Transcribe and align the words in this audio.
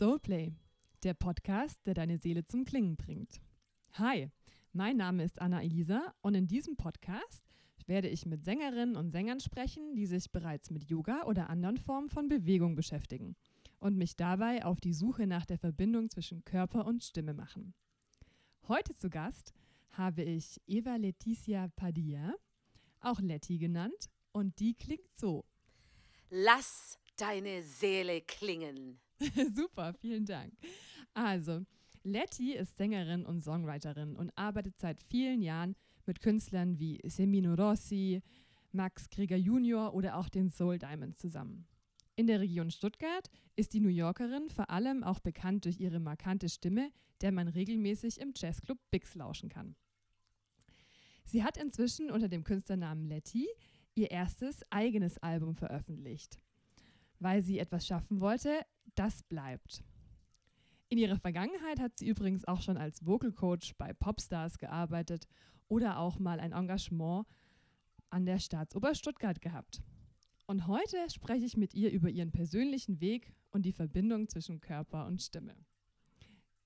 Soulplay, 0.00 0.54
der 1.02 1.12
Podcast, 1.12 1.78
der 1.84 1.92
deine 1.92 2.16
Seele 2.16 2.46
zum 2.46 2.64
Klingen 2.64 2.96
bringt. 2.96 3.42
Hi, 3.92 4.30
mein 4.72 4.96
Name 4.96 5.22
ist 5.22 5.42
Anna 5.42 5.62
Elisa 5.62 6.14
und 6.22 6.34
in 6.34 6.48
diesem 6.48 6.74
Podcast 6.74 7.44
werde 7.84 8.08
ich 8.08 8.24
mit 8.24 8.42
Sängerinnen 8.42 8.96
und 8.96 9.10
Sängern 9.10 9.40
sprechen, 9.40 9.94
die 9.94 10.06
sich 10.06 10.32
bereits 10.32 10.70
mit 10.70 10.84
Yoga 10.84 11.24
oder 11.24 11.50
anderen 11.50 11.76
Formen 11.76 12.08
von 12.08 12.28
Bewegung 12.28 12.76
beschäftigen 12.76 13.36
und 13.78 13.98
mich 13.98 14.16
dabei 14.16 14.64
auf 14.64 14.80
die 14.80 14.94
Suche 14.94 15.26
nach 15.26 15.44
der 15.44 15.58
Verbindung 15.58 16.08
zwischen 16.08 16.46
Körper 16.46 16.86
und 16.86 17.04
Stimme 17.04 17.34
machen. 17.34 17.74
Heute 18.68 18.94
zu 18.94 19.10
Gast 19.10 19.52
habe 19.90 20.22
ich 20.22 20.62
Eva 20.66 20.96
Leticia 20.96 21.68
Padilla, 21.76 22.32
auch 23.02 23.20
Letty 23.20 23.58
genannt, 23.58 24.08
und 24.32 24.60
die 24.60 24.72
klingt 24.72 25.14
so. 25.14 25.44
Lass 26.30 26.98
deine 27.18 27.62
Seele 27.62 28.22
klingen. 28.22 28.98
Super, 29.54 29.94
vielen 29.94 30.24
Dank. 30.24 30.52
Also, 31.14 31.64
Letty 32.02 32.54
ist 32.54 32.76
Sängerin 32.76 33.26
und 33.26 33.42
Songwriterin 33.42 34.16
und 34.16 34.36
arbeitet 34.36 34.78
seit 34.78 35.02
vielen 35.02 35.42
Jahren 35.42 35.76
mit 36.06 36.20
Künstlern 36.20 36.78
wie 36.78 36.98
Semino 37.04 37.54
Rossi, 37.54 38.22
Max 38.72 39.10
Krieger 39.10 39.36
Jr. 39.36 39.92
oder 39.94 40.16
auch 40.16 40.28
den 40.28 40.48
Soul 40.48 40.78
Diamonds 40.78 41.18
zusammen. 41.18 41.66
In 42.16 42.26
der 42.26 42.40
Region 42.40 42.70
Stuttgart 42.70 43.30
ist 43.56 43.72
die 43.74 43.80
New 43.80 43.88
Yorkerin 43.88 44.48
vor 44.50 44.70
allem 44.70 45.02
auch 45.02 45.20
bekannt 45.20 45.64
durch 45.64 45.80
ihre 45.80 46.00
markante 46.00 46.48
Stimme, 46.48 46.90
der 47.20 47.32
man 47.32 47.48
regelmäßig 47.48 48.20
im 48.20 48.32
Jazzclub 48.34 48.78
Bix 48.90 49.14
lauschen 49.14 49.48
kann. 49.48 49.74
Sie 51.24 51.44
hat 51.44 51.56
inzwischen 51.56 52.10
unter 52.10 52.28
dem 52.28 52.44
Künstlernamen 52.44 53.06
Letty 53.06 53.46
ihr 53.94 54.10
erstes 54.10 54.62
eigenes 54.70 55.18
Album 55.18 55.54
veröffentlicht, 55.54 56.38
weil 57.20 57.42
sie 57.42 57.58
etwas 57.58 57.86
schaffen 57.86 58.20
wollte, 58.20 58.66
das 58.96 59.22
bleibt. 59.22 59.84
In 60.88 60.98
ihrer 60.98 61.18
Vergangenheit 61.18 61.78
hat 61.78 61.98
sie 61.98 62.08
übrigens 62.08 62.44
auch 62.46 62.60
schon 62.60 62.76
als 62.76 63.06
Vocal 63.06 63.30
Coach 63.30 63.74
bei 63.78 63.92
Popstars 63.92 64.58
gearbeitet 64.58 65.28
oder 65.68 65.98
auch 65.98 66.18
mal 66.18 66.40
ein 66.40 66.52
Engagement 66.52 67.26
an 68.08 68.26
der 68.26 68.40
Staatsober 68.40 68.96
Stuttgart 68.96 69.40
gehabt. 69.40 69.82
Und 70.46 70.66
heute 70.66 70.96
spreche 71.10 71.46
ich 71.46 71.56
mit 71.56 71.74
ihr 71.74 71.92
über 71.92 72.08
ihren 72.08 72.32
persönlichen 72.32 73.00
Weg 73.00 73.32
und 73.52 73.62
die 73.62 73.72
Verbindung 73.72 74.28
zwischen 74.28 74.60
Körper 74.60 75.06
und 75.06 75.22
Stimme. 75.22 75.54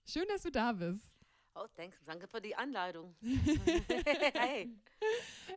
Schön, 0.06 0.25
dass 0.28 0.42
du 0.42 0.50
da 0.50 0.72
bist. 0.72 1.12
Oh, 1.55 1.66
thanks. 1.77 1.98
danke 2.06 2.27
für 2.27 2.41
die 2.41 2.56
Anleitung. 2.56 3.14
hey. 4.34 4.75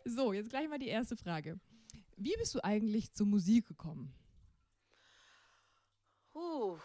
So, 0.04 0.34
jetzt 0.34 0.50
gleich 0.50 0.68
mal 0.68 0.78
die 0.78 0.88
erste 0.88 1.16
Frage. 1.16 1.60
Wie 2.18 2.36
bist 2.38 2.54
du 2.54 2.64
eigentlich 2.64 3.14
zur 3.14 3.28
Musik 3.28 3.66
gekommen? 3.66 4.14
Uh, 6.38 6.78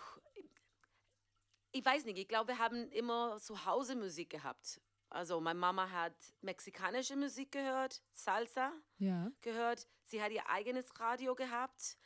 ich 1.73 1.85
weiß 1.85 2.07
nicht, 2.07 2.19
ich 2.19 2.29
glaube, 2.29 2.49
wir 2.49 2.59
haben 2.59 2.91
immer 2.91 3.39
zu 3.39 3.67
Hause 3.67 3.97
Musik 3.97 4.31
gehabt. 4.31 4.81
Also 5.11 5.43
meine 5.43 5.59
Mama 5.59 5.91
hat 5.91 6.15
mexikanische 6.41 7.17
Musik 7.17 7.53
gehört, 7.53 8.01
Salsa 8.15 8.73
ja. 8.97 9.31
gehört. 9.43 9.87
Sie 10.05 10.23
hat 10.23 10.33
ihr 10.33 10.49
eigenes 10.49 10.99
Radio 10.99 11.35
gehabt. 11.35 11.99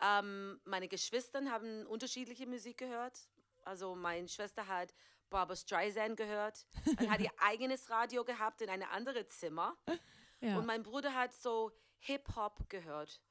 Ähm, 0.00 0.60
meine 0.64 0.86
Geschwister 0.86 1.42
haben 1.50 1.86
unterschiedliche 1.86 2.46
Musik 2.46 2.76
gehört. 2.76 3.26
Also 3.64 3.94
meine 3.94 4.28
Schwester 4.28 4.66
hat 4.66 4.92
Barbara 5.30 5.56
Streisand 5.56 6.18
gehört 6.18 6.66
und 6.98 7.10
hat 7.10 7.20
ihr 7.20 7.32
eigenes 7.38 7.88
Radio 7.88 8.22
gehabt 8.22 8.60
in 8.60 8.68
einem 8.68 8.88
anderen 8.90 9.26
Zimmer. 9.28 9.78
Ja. 10.40 10.58
Und 10.58 10.66
mein 10.66 10.82
Bruder 10.82 11.14
hat 11.14 11.32
so 11.32 11.72
Hip-Hop 12.00 12.68
gehört. 12.68 13.22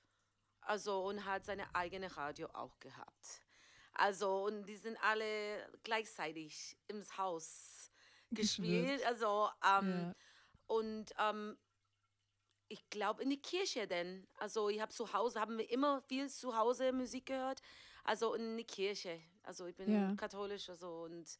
Also 0.61 1.03
und 1.03 1.25
hat 1.25 1.45
seine 1.45 1.75
eigene 1.75 2.15
Radio 2.17 2.47
auch 2.53 2.79
gehabt. 2.79 3.41
Also 3.93 4.45
und 4.45 4.65
die 4.65 4.75
sind 4.75 4.97
alle 5.01 5.69
gleichzeitig 5.83 6.77
im 6.87 7.03
Haus 7.17 7.91
gespielt. 8.31 9.05
Also 9.05 9.49
ähm, 9.65 9.89
ja. 9.89 10.15
und 10.67 11.13
ähm, 11.19 11.57
ich 12.67 12.89
glaube 12.89 13.23
in 13.23 13.29
die 13.29 13.41
Kirche 13.41 13.87
denn. 13.87 14.27
Also 14.35 14.69
ich 14.69 14.79
habe 14.81 14.93
zu 14.93 15.13
Hause, 15.13 15.39
haben 15.39 15.57
wir 15.57 15.69
immer 15.69 16.01
viel 16.03 16.29
zu 16.29 16.55
Hause 16.57 16.93
Musik 16.93 17.27
gehört. 17.27 17.61
Also 18.03 18.33
in 18.33 18.57
die 18.57 18.63
Kirche. 18.63 19.21
Also 19.43 19.65
ich 19.65 19.75
bin 19.75 19.91
ja. 19.91 20.15
katholisch 20.15 20.69
also 20.69 21.03
und 21.03 21.39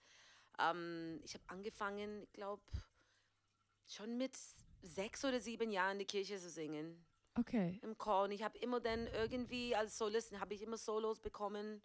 ähm, 0.60 1.20
ich 1.24 1.34
habe 1.34 1.44
angefangen, 1.48 2.24
ich 2.24 2.34
glaube, 2.34 2.64
schon 3.88 4.18
mit 4.18 4.38
sechs 4.82 5.24
oder 5.24 5.40
sieben 5.40 5.72
Jahren 5.72 5.94
in 5.94 6.00
die 6.00 6.06
Kirche 6.06 6.38
zu 6.38 6.50
singen. 6.50 7.06
Okay. 7.36 7.80
Im 7.82 7.98
Chor. 7.98 8.24
Und 8.24 8.32
ich 8.32 8.44
habe 8.44 8.58
immer 8.58 8.80
dann 8.80 9.08
irgendwie 9.08 9.76
als 9.76 9.98
Solist, 9.98 10.38
habe 10.40 10.54
ich 10.54 10.62
immer 10.62 10.78
Solos 10.78 11.20
bekommen. 11.20 11.82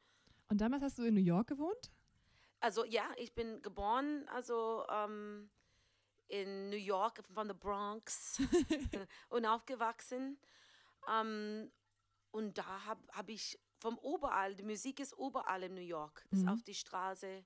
Und 0.49 0.61
damals 0.61 0.83
hast 0.83 0.99
du 0.99 1.05
in 1.05 1.15
New 1.15 1.21
York 1.21 1.49
gewohnt? 1.49 1.91
Also 2.61 2.85
ja, 2.85 3.05
ich 3.17 3.35
bin 3.35 3.61
geboren, 3.63 4.27
also 4.29 4.85
ähm, 4.89 5.51
in 6.29 6.71
New 6.71 6.77
York, 6.77 7.23
von 7.33 7.49
der 7.49 7.55
Bronx 7.55 8.41
und 9.29 9.45
aufgewachsen. 9.45 10.39
Ähm, 11.09 11.71
und 12.31 12.59
da 12.59 12.85
habe 12.87 13.03
hab 13.13 13.29
ich 13.29 13.59
vom 13.79 13.99
überall, 14.03 14.55
die 14.55 14.63
Musik 14.63 15.01
ist 15.01 15.13
überall 15.13 15.63
in 15.65 15.75
New 15.75 15.81
York, 15.81 16.25
ist 16.31 16.43
mhm. 16.43 16.49
auf 16.49 16.63
die 16.63 16.75
Straße 16.75 17.45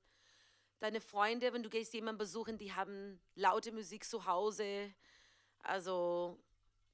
deine 0.80 1.00
Freunde, 1.00 1.52
wenn 1.52 1.62
du 1.62 1.70
gehst 1.70 1.94
jemanden 1.94 2.18
besuchen, 2.18 2.58
die 2.58 2.72
haben 2.72 3.20
laute 3.34 3.70
Musik 3.70 4.04
zu 4.04 4.26
Hause. 4.26 4.92
Also 5.60 6.42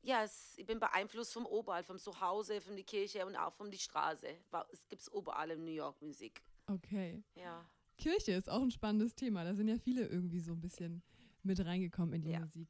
ja, 0.07 0.23
es, 0.23 0.55
ich 0.57 0.65
bin 0.65 0.79
beeinflusst 0.79 1.33
vom 1.33 1.47
Oberall, 1.47 1.83
vom 1.83 1.99
Zuhause, 1.99 2.61
von 2.61 2.77
der 2.77 2.85
Kirche 2.85 3.27
und 3.27 3.35
auch 3.35 3.53
von 3.53 3.71
der 3.71 3.79
Straße. 3.79 4.29
Es 4.73 4.87
gibt 4.89 5.07
überall 5.09 5.51
in 5.51 5.65
New 5.65 5.73
York 5.73 6.01
Musik. 6.01 6.43
Okay. 6.69 7.25
Ja. 7.35 7.69
Kirche 7.99 8.33
ist 8.33 8.49
auch 8.49 8.63
ein 8.63 8.71
spannendes 8.71 9.17
Thema. 9.17 9.43
Da 9.43 9.55
sind 9.55 9.67
ja 9.67 9.77
viele 9.79 10.07
irgendwie 10.07 10.39
so 10.39 10.53
ein 10.53 10.61
bisschen 10.61 11.03
mit 11.43 11.65
reingekommen 11.65 12.15
in 12.15 12.23
die 12.23 12.31
ja. 12.31 12.41
Musik. 12.41 12.69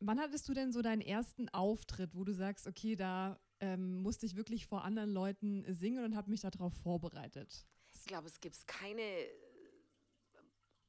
Wann 0.00 0.20
hattest 0.20 0.46
du 0.48 0.54
denn 0.54 0.72
so 0.72 0.82
deinen 0.82 1.00
ersten 1.00 1.48
Auftritt, 1.50 2.14
wo 2.14 2.24
du 2.24 2.34
sagst, 2.34 2.66
okay, 2.66 2.96
da 2.96 3.38
ähm, 3.60 4.02
musste 4.02 4.26
ich 4.26 4.36
wirklich 4.36 4.66
vor 4.66 4.84
anderen 4.84 5.10
Leuten 5.10 5.64
singen 5.72 6.04
und 6.04 6.16
habe 6.16 6.30
mich 6.30 6.42
darauf 6.42 6.74
vorbereitet? 6.74 7.66
Ich 7.94 8.04
glaube, 8.04 8.26
es 8.26 8.40
gibt 8.40 8.66
keine 8.66 9.02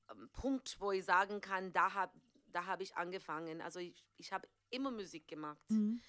ähm, 0.09 0.30
Punkt, 0.34 0.75
wo 0.80 0.91
ich 0.91 1.06
sagen 1.06 1.40
kann, 1.40 1.72
da 1.72 1.94
habe 1.94 2.14
da 2.52 2.66
hab 2.66 2.82
ich 2.82 2.96
angefangen. 2.96 3.62
Also 3.62 3.80
ich, 3.80 4.06
ich 4.18 4.32
habe 4.32 4.48
immer 4.70 4.92
Musik 4.92 5.28
gemacht. 5.28 5.70
Mhm. 5.70 6.02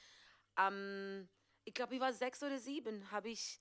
Ähm, 0.59 1.29
ich 1.65 1.75
glaube, 1.75 1.95
ich 1.95 2.01
war 2.01 2.13
sechs 2.13 2.43
oder 2.43 2.59
sieben, 2.59 3.11
habe 3.11 3.31
ich, 3.31 3.61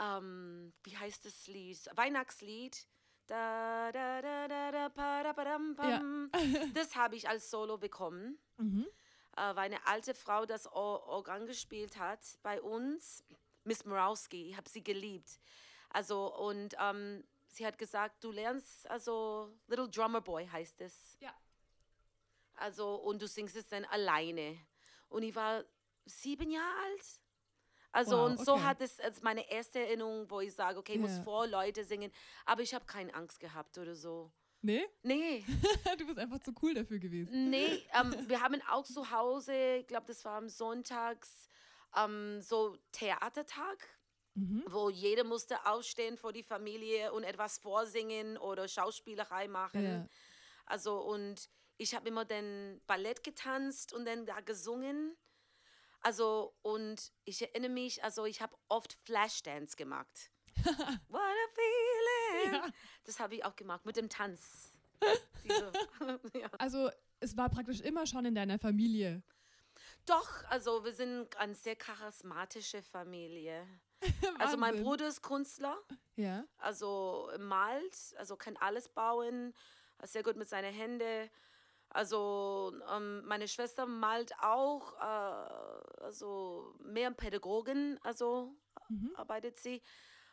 ähm, 0.00 0.72
wie 0.84 0.96
heißt 0.96 1.24
das 1.24 1.46
Lied? 1.46 1.78
Weihnachtslied. 1.94 2.86
Da, 3.26 3.92
da, 3.92 4.22
da, 4.22 4.48
da, 4.48 4.72
da, 4.72 4.88
pa, 4.88 5.22
da, 5.22 5.32
pa, 5.34 5.44
dam, 5.44 5.74
pam. 5.74 6.30
Ja. 6.32 6.40
das 6.74 6.96
habe 6.96 7.14
ich 7.14 7.28
als 7.28 7.50
Solo 7.50 7.76
bekommen. 7.76 8.38
Mhm. 8.56 8.86
Äh, 9.36 9.54
weil 9.54 9.66
eine 9.66 9.86
alte 9.86 10.14
Frau 10.14 10.46
das 10.46 10.66
Organ 10.66 11.46
gespielt 11.46 11.98
hat 11.98 12.38
bei 12.42 12.62
uns. 12.62 13.22
Miss 13.64 13.84
Morawski, 13.84 14.48
ich 14.48 14.56
habe 14.56 14.68
sie 14.68 14.82
geliebt. 14.82 15.38
Also 15.90 16.34
und 16.34 16.74
ähm, 16.80 17.22
sie 17.48 17.66
hat 17.66 17.76
gesagt, 17.76 18.24
du 18.24 18.30
lernst, 18.30 18.88
also 18.88 19.52
Little 19.66 19.88
Drummer 19.88 20.22
Boy 20.22 20.46
heißt 20.46 20.80
es. 20.80 21.18
Ja. 21.20 21.34
Also, 22.58 22.94
und 22.96 23.22
du 23.22 23.26
singst 23.26 23.56
es 23.56 23.68
dann 23.68 23.84
alleine. 23.86 24.58
Und 25.08 25.22
ich 25.22 25.34
war 25.34 25.64
sieben 26.04 26.50
Jahre 26.50 26.74
alt. 26.84 27.20
Also, 27.90 28.18
wow, 28.18 28.26
und 28.26 28.44
so 28.44 28.54
okay. 28.54 28.62
hat 28.62 28.80
es 28.80 29.00
als 29.00 29.22
meine 29.22 29.50
erste 29.50 29.80
Erinnerung, 29.80 30.30
wo 30.30 30.40
ich 30.40 30.54
sage, 30.54 30.78
okay, 30.78 30.92
ich 30.92 31.00
yeah. 31.00 31.08
muss 31.08 31.24
vor 31.24 31.46
Leute 31.46 31.84
singen. 31.84 32.12
Aber 32.44 32.62
ich 32.62 32.74
habe 32.74 32.84
keine 32.84 33.14
Angst 33.14 33.40
gehabt 33.40 33.78
oder 33.78 33.94
so. 33.94 34.30
Nee? 34.60 34.84
Nee. 35.02 35.44
du 35.98 36.06
bist 36.06 36.18
einfach 36.18 36.40
zu 36.40 36.52
cool 36.62 36.74
dafür 36.74 36.98
gewesen. 36.98 37.48
Nee, 37.48 37.82
ähm, 37.94 38.14
wir 38.28 38.40
haben 38.40 38.60
auch 38.70 38.84
zu 38.84 39.10
Hause, 39.10 39.76
ich 39.76 39.86
glaube, 39.86 40.06
das 40.06 40.24
war 40.24 40.36
am 40.36 40.48
Sonntags, 40.48 41.48
ähm, 41.96 42.40
so 42.42 42.76
Theatertag 42.92 43.98
mhm. 44.38 44.64
wo 44.68 44.90
jeder 44.90 45.24
musste 45.24 45.66
aufstehen 45.66 46.16
vor 46.16 46.32
die 46.32 46.42
Familie 46.42 47.12
und 47.12 47.24
etwas 47.24 47.58
vorsingen 47.58 48.38
oder 48.38 48.68
Schauspielerei 48.68 49.48
machen. 49.48 49.84
Ja. 49.84 50.08
Also 50.66 51.00
und 51.00 51.48
ich 51.78 51.94
habe 51.94 52.08
immer 52.08 52.24
dann 52.24 52.80
Ballett 52.86 53.22
getanzt 53.24 53.92
und 53.92 54.04
dann 54.04 54.26
da 54.26 54.40
gesungen. 54.40 55.16
Also 56.00 56.54
und 56.62 57.12
ich 57.24 57.42
erinnere 57.42 57.70
mich, 57.70 58.04
also 58.04 58.24
ich 58.24 58.42
habe 58.42 58.56
oft 58.68 58.92
Flashdance 59.04 59.76
gemacht. 59.76 60.30
What 61.08 61.22
a 61.22 61.48
feeling! 61.54 62.54
Ja. 62.54 62.68
Das 63.04 63.20
habe 63.20 63.36
ich 63.36 63.44
auch 63.44 63.56
gemacht 63.56 63.86
mit 63.86 63.96
dem 63.96 64.08
Tanz. 64.08 64.72
Ja. 66.34 66.50
Also 66.58 66.90
es 67.20 67.36
war 67.36 67.48
praktisch 67.48 67.80
immer 67.80 68.06
schon 68.06 68.26
in 68.26 68.34
deiner 68.34 68.58
Familie. 68.58 69.22
Doch, 70.04 70.44
also 70.50 70.84
wir 70.84 70.92
sind 70.92 71.34
eine 71.36 71.54
sehr 71.54 71.76
charismatische 71.76 72.82
Familie. 72.82 73.66
also 74.38 74.56
mein 74.56 74.82
Bruder 74.82 75.08
ist 75.08 75.22
Künstler. 75.22 75.78
Ja. 76.16 76.44
Also 76.58 77.30
malt, 77.38 78.14
also 78.18 78.36
kann 78.36 78.56
alles 78.58 78.88
bauen, 78.88 79.54
sehr 80.04 80.22
gut 80.22 80.36
mit 80.36 80.48
seinen 80.48 80.72
Händen. 80.72 81.30
Also 81.90 82.72
ähm, 82.92 83.24
meine 83.24 83.48
Schwester 83.48 83.86
malt 83.86 84.32
auch, 84.40 84.94
äh, 84.94 86.02
also 86.02 86.74
mehr 86.80 87.10
Pädagogin, 87.10 87.98
also 88.02 88.54
mhm. 88.88 89.12
arbeitet 89.16 89.56
sie. 89.56 89.82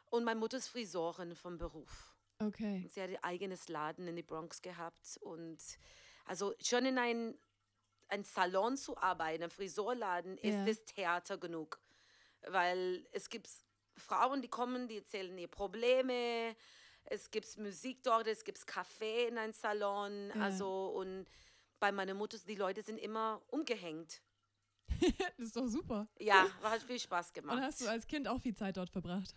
Und 0.10 0.24
meine 0.24 0.40
Mutter 0.40 0.58
ist 0.58 0.68
Frisorin 0.68 1.36
vom 1.36 1.58
Beruf. 1.58 2.14
Okay. 2.40 2.86
Sie 2.90 3.02
hat 3.02 3.10
ein 3.10 3.24
eigenes 3.24 3.70
Laden 3.70 4.08
in 4.08 4.16
die 4.16 4.24
Bronx 4.24 4.62
gehabt 4.62 5.18
und 5.22 5.58
also 6.26 6.54
schon 6.62 6.86
in 6.86 6.98
ein, 6.98 7.38
ein 8.10 8.24
Salon 8.24 8.76
zu 8.76 8.98
arbeiten, 8.98 9.44
ein 9.44 9.50
Frisurladen, 9.50 10.38
ist 10.38 10.54
Ja. 10.56 10.66
das 10.66 10.84
Theater 10.84 11.38
genug. 11.38 11.80
Weil 12.48 13.08
es 13.14 13.30
gibt 13.30 13.50
Frauen, 13.98 14.42
die 14.42 14.50
kommen, 14.50 14.88
die 14.88 14.98
erzählen 14.98 15.38
ihre 15.38 15.48
Probleme, 15.48 16.56
es 17.06 17.32
gibt 17.32 17.58
Musik 17.58 18.04
dort, 18.04 18.28
es 18.28 18.44
gibt 18.44 18.66
Kaffee 18.68 19.28
in 19.28 19.38
einem 19.38 19.54
Salon, 19.54 20.32
Ja. 20.36 20.42
also 20.42 20.88
und 20.88 21.26
bei 21.86 21.92
meiner 21.92 22.16
Mutter, 22.16 22.40
die 22.48 22.56
Leute 22.56 22.82
sind 22.82 22.98
immer 22.98 23.44
umgehängt. 23.52 24.24
das 25.38 25.48
ist 25.48 25.56
doch 25.56 25.68
super. 25.68 26.08
Ja, 26.18 26.48
hat 26.64 26.82
viel 26.82 26.98
Spaß 27.00 27.28
Und 27.30 27.34
gemacht. 27.36 27.62
hast 27.62 27.82
du 27.82 27.88
als 27.88 28.08
Kind 28.08 28.28
auch 28.28 28.42
viel 28.42 28.56
Zeit 28.56 28.78
dort 28.78 28.90
verbracht? 28.90 29.36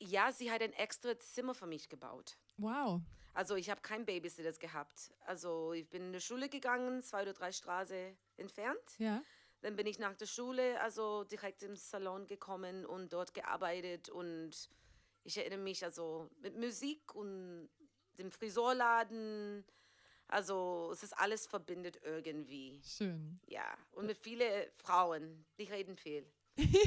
Ja, 0.00 0.32
sie 0.32 0.50
hat 0.50 0.62
ein 0.62 0.72
extra 0.72 1.16
Zimmer 1.20 1.54
für 1.54 1.68
mich 1.68 1.88
gebaut. 1.88 2.38
Wow. 2.56 3.02
Also 3.34 3.54
ich 3.54 3.70
habe 3.70 3.82
kein 3.82 4.04
Babysitters 4.04 4.58
gehabt. 4.58 5.12
Also 5.26 5.72
ich 5.72 5.88
bin 5.88 6.06
in 6.06 6.12
die 6.12 6.20
Schule 6.20 6.48
gegangen, 6.48 7.02
zwei 7.02 7.22
oder 7.22 7.34
drei 7.34 7.52
Straße 7.52 8.16
entfernt. 8.36 8.98
Ja. 8.98 9.22
Dann 9.60 9.76
bin 9.76 9.86
ich 9.86 10.00
nach 10.00 10.16
der 10.16 10.26
Schule, 10.26 10.80
also 10.80 11.22
direkt 11.22 11.62
im 11.62 11.76
Salon 11.76 12.26
gekommen 12.26 12.84
und 12.84 13.12
dort 13.12 13.32
gearbeitet. 13.32 14.08
Und 14.08 14.70
ich 15.22 15.38
erinnere 15.38 15.60
mich 15.60 15.84
also 15.84 16.30
mit 16.42 16.56
Musik 16.56 17.14
und 17.14 17.70
dem 18.18 18.32
Frisurladen. 18.32 19.64
Also 20.30 20.90
es 20.92 21.02
ist 21.02 21.12
alles 21.18 21.46
verbindet 21.46 21.98
irgendwie. 22.04 22.80
Schön. 22.84 23.40
Ja, 23.46 23.64
und 23.92 24.06
mit 24.06 24.16
vielen 24.18 24.70
Frauen, 24.76 25.44
die 25.58 25.64
reden 25.64 25.96
viel. 25.96 26.24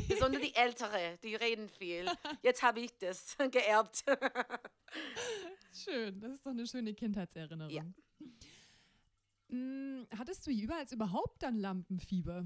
Besonders 0.08 0.42
die 0.42 0.56
Ältere, 0.56 1.18
die 1.24 1.36
reden 1.36 1.68
viel. 1.70 2.06
Jetzt 2.42 2.64
habe 2.64 2.80
ich 2.82 2.98
das 3.00 3.36
geerbt. 3.52 4.04
Schön. 5.74 6.20
Das 6.20 6.32
ist 6.34 6.46
doch 6.46 6.52
eine 6.52 6.66
schöne 6.68 6.94
Kindheitserinnerung. 6.94 7.72
Ja. 7.74 7.84
Mm, 9.50 10.08
Hattest 10.18 10.46
du 10.48 10.52
jeweils 10.52 10.92
überhaupt 10.92 11.44
dann 11.44 11.56
Lampenfieber? 11.58 12.46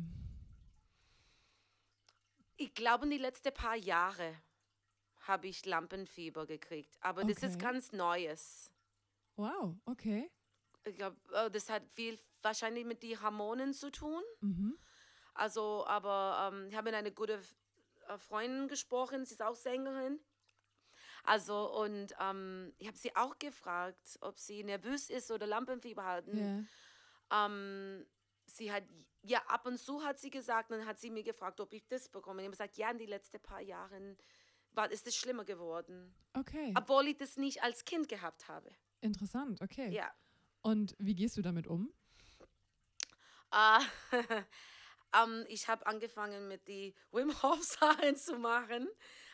Ich 2.55 2.73
glaube, 2.73 3.05
in 3.05 3.11
die 3.11 3.17
letzten 3.17 3.53
paar 3.53 3.75
Jahre 3.75 4.33
habe 5.21 5.47
ich 5.47 5.65
Lampenfieber 5.65 6.45
gekriegt. 6.47 6.97
Aber 7.01 7.23
das 7.23 7.43
ist 7.43 7.55
Okay. 7.55 7.63
ganz 7.65 7.91
Neues. 7.91 8.71
Wow, 9.35 9.75
okay. 9.85 10.31
Ich 10.87 10.95
glaube, 10.95 11.17
das 11.51 11.69
hat 11.69 11.83
viel 11.91 12.19
wahrscheinlich 12.41 12.85
mit 12.85 13.03
den 13.03 13.21
Hormonen 13.21 13.73
zu 13.73 13.91
tun. 13.91 14.23
Mhm. 14.41 14.77
Also, 15.33 15.85
aber 15.85 16.51
ähm, 16.51 16.67
ich 16.69 16.75
habe 16.75 16.85
mit 16.85 16.95
einer 16.95 17.11
guten 17.11 17.39
äh, 18.07 18.17
Freundin 18.17 18.67
gesprochen, 18.67 19.25
sie 19.25 19.33
ist 19.33 19.41
auch 19.41 19.55
Sängerin. 19.55 20.19
Also, 21.23 21.71
und 21.75 22.13
ähm, 22.19 22.73
ich 22.77 22.87
habe 22.87 22.97
sie 22.97 23.15
auch 23.15 23.37
gefragt, 23.37 24.17
ob 24.21 24.39
sie 24.39 24.63
nervös 24.63 25.09
ist 25.09 25.29
oder 25.29 25.45
Lampenfieber 25.45 26.05
hatten. 26.05 26.67
Ja. 27.29 27.45
Ähm, 27.45 28.07
sie 28.45 28.71
hat, 28.71 28.83
ja, 29.23 29.43
ab 29.47 29.67
und 29.67 29.77
zu 29.77 30.03
hat 30.03 30.19
sie 30.19 30.29
gesagt, 30.29 30.71
dann 30.71 30.85
hat 30.85 30.99
sie 30.99 31.11
mir 31.11 31.23
gefragt, 31.23 31.59
ob 31.59 31.73
ich 31.73 31.85
das 31.87 32.09
bekomme. 32.09 32.41
Ich 32.41 32.45
habe 32.45 32.51
gesagt, 32.51 32.77
ja, 32.77 32.89
in 32.89 32.97
den 32.97 33.09
letzten 33.09 33.41
paar 33.41 33.61
Jahren 33.61 34.17
war, 34.71 34.89
ist 34.89 35.05
es 35.05 35.15
schlimmer 35.15 35.43
geworden. 35.43 36.15
Okay. 36.33 36.73
Obwohl 36.77 37.07
ich 37.07 37.17
das 37.17 37.35
nicht 37.35 37.61
als 37.61 37.83
Kind 37.83 38.07
gehabt 38.07 38.47
habe. 38.47 38.71
Interessant, 39.01 39.61
okay. 39.61 39.93
Ja. 39.93 40.11
Und 40.61 40.95
wie 40.99 41.15
gehst 41.15 41.37
du 41.37 41.41
damit 41.41 41.67
um? 41.67 41.91
Äh, 43.51 43.79
ähm, 45.23 45.45
ich 45.47 45.67
habe 45.67 45.85
angefangen 45.85 46.47
mit 46.47 46.67
die 46.67 46.93
Wim 47.11 47.31
Hof 47.41 47.63
Sachen 47.63 48.15
zu 48.15 48.37
machen. 48.37 48.87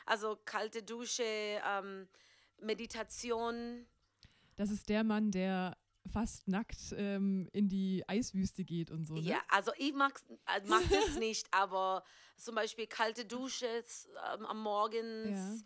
Also 0.06 0.38
kalte 0.46 0.84
Dusche, 0.84 1.24
ähm, 1.24 2.08
Meditation. 2.60 3.86
Das 4.56 4.70
ist 4.70 4.90
der 4.90 5.04
Mann, 5.04 5.32
der 5.32 5.78
fast 6.12 6.48
nackt 6.48 6.94
ähm, 6.98 7.50
in 7.54 7.70
die 7.70 8.04
Eiswüste 8.08 8.64
geht 8.66 8.92
und 8.92 9.06
so, 9.06 9.16
ne? 9.16 9.22
Ja, 9.22 9.42
also 9.48 9.72
ich 9.78 9.94
mag 9.94 10.20
äh, 10.48 10.62
mag 10.68 10.84
das 10.90 11.16
nicht, 11.20 11.48
aber 11.52 12.04
zum 12.38 12.56
Beispiel 12.56 12.88
kalte 12.88 13.26
Dusche 13.26 13.68
ähm, 13.68 14.46
am 14.46 14.62
Morgens. 14.62 15.64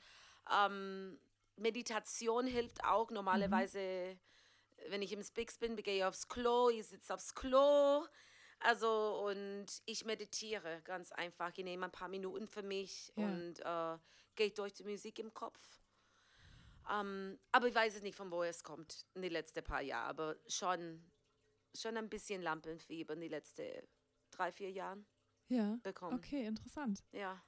Ähm, 0.49 1.19
Meditation 1.57 2.45
hilft 2.45 2.83
auch. 2.83 3.09
Normalerweise, 3.11 4.17
wenn 4.89 5.01
ich 5.01 5.11
im 5.11 5.23
Spix 5.23 5.57
bin, 5.57 5.75
gehe 5.77 5.97
ich 5.97 6.03
aufs 6.03 6.27
Klo, 6.27 6.69
ich 6.69 6.87
sitze 6.87 7.13
aufs 7.13 7.33
Klo. 7.35 8.05
Also, 8.59 9.27
und 9.29 9.65
ich 9.85 10.03
meditiere 10.05 10.81
ganz 10.83 11.11
einfach. 11.11 11.51
Ich 11.55 11.63
nehme 11.63 11.85
ein 11.85 11.91
paar 11.91 12.07
Minuten 12.09 12.47
für 12.47 12.63
mich 12.63 13.11
Ja. 13.15 13.25
und 13.27 13.59
äh, 13.59 13.99
gehe 14.35 14.51
durch 14.51 14.73
die 14.73 14.83
Musik 14.83 15.19
im 15.19 15.33
Kopf. 15.33 15.59
Ähm, 16.89 17.37
aber 17.51 17.67
ich 17.67 17.75
weiß 17.75 17.95
es 17.97 18.01
nicht, 18.01 18.15
von 18.15 18.31
wo 18.31 18.43
es 18.43 18.63
kommt 18.63 19.05
in 19.13 19.21
den 19.21 19.31
letzten 19.31 19.63
paar 19.63 19.81
Jahren. 19.81 20.07
Aber 20.09 20.37
schon, 20.47 21.03
schon 21.75 21.97
ein 21.97 22.09
bisschen 22.09 22.41
Lampenfieber 22.41 23.13
in 23.13 23.21
den 23.21 23.29
letzten 23.29 23.65
drei, 24.31 24.51
vier 24.51 24.71
Jahren 24.71 25.05
Ja. 25.49 25.79
bekommen. 25.83 26.17
Okay, 26.17 26.45
interessant. 26.45 27.03
Ja. 27.11 27.41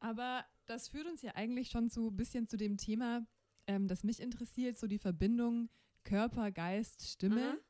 Aber 0.00 0.44
das 0.66 0.88
führt 0.88 1.06
uns 1.06 1.22
ja 1.22 1.34
eigentlich 1.36 1.70
schon 1.70 1.88
so 1.88 2.08
ein 2.08 2.16
bisschen 2.16 2.48
zu 2.48 2.56
dem 2.56 2.76
Thema, 2.78 3.24
ähm, 3.68 3.86
das 3.86 4.02
mich 4.02 4.18
interessiert, 4.20 4.76
so 4.76 4.86
die 4.88 4.98
Verbindung 4.98 5.68
Körper, 6.04 6.50
Geist, 6.50 7.06
Stimme. 7.08 7.54
Mhm. 7.54 7.60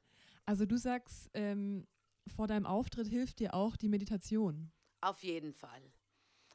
Also 0.44 0.66
du 0.66 0.76
sagst, 0.76 1.30
ähm, 1.34 1.86
vor 2.26 2.46
deinem 2.46 2.66
Auftritt 2.66 3.08
hilft 3.08 3.38
dir 3.40 3.54
auch 3.54 3.76
die 3.76 3.88
Meditation. 3.88 4.72
Auf 5.00 5.22
jeden 5.22 5.52
Fall. 5.52 5.92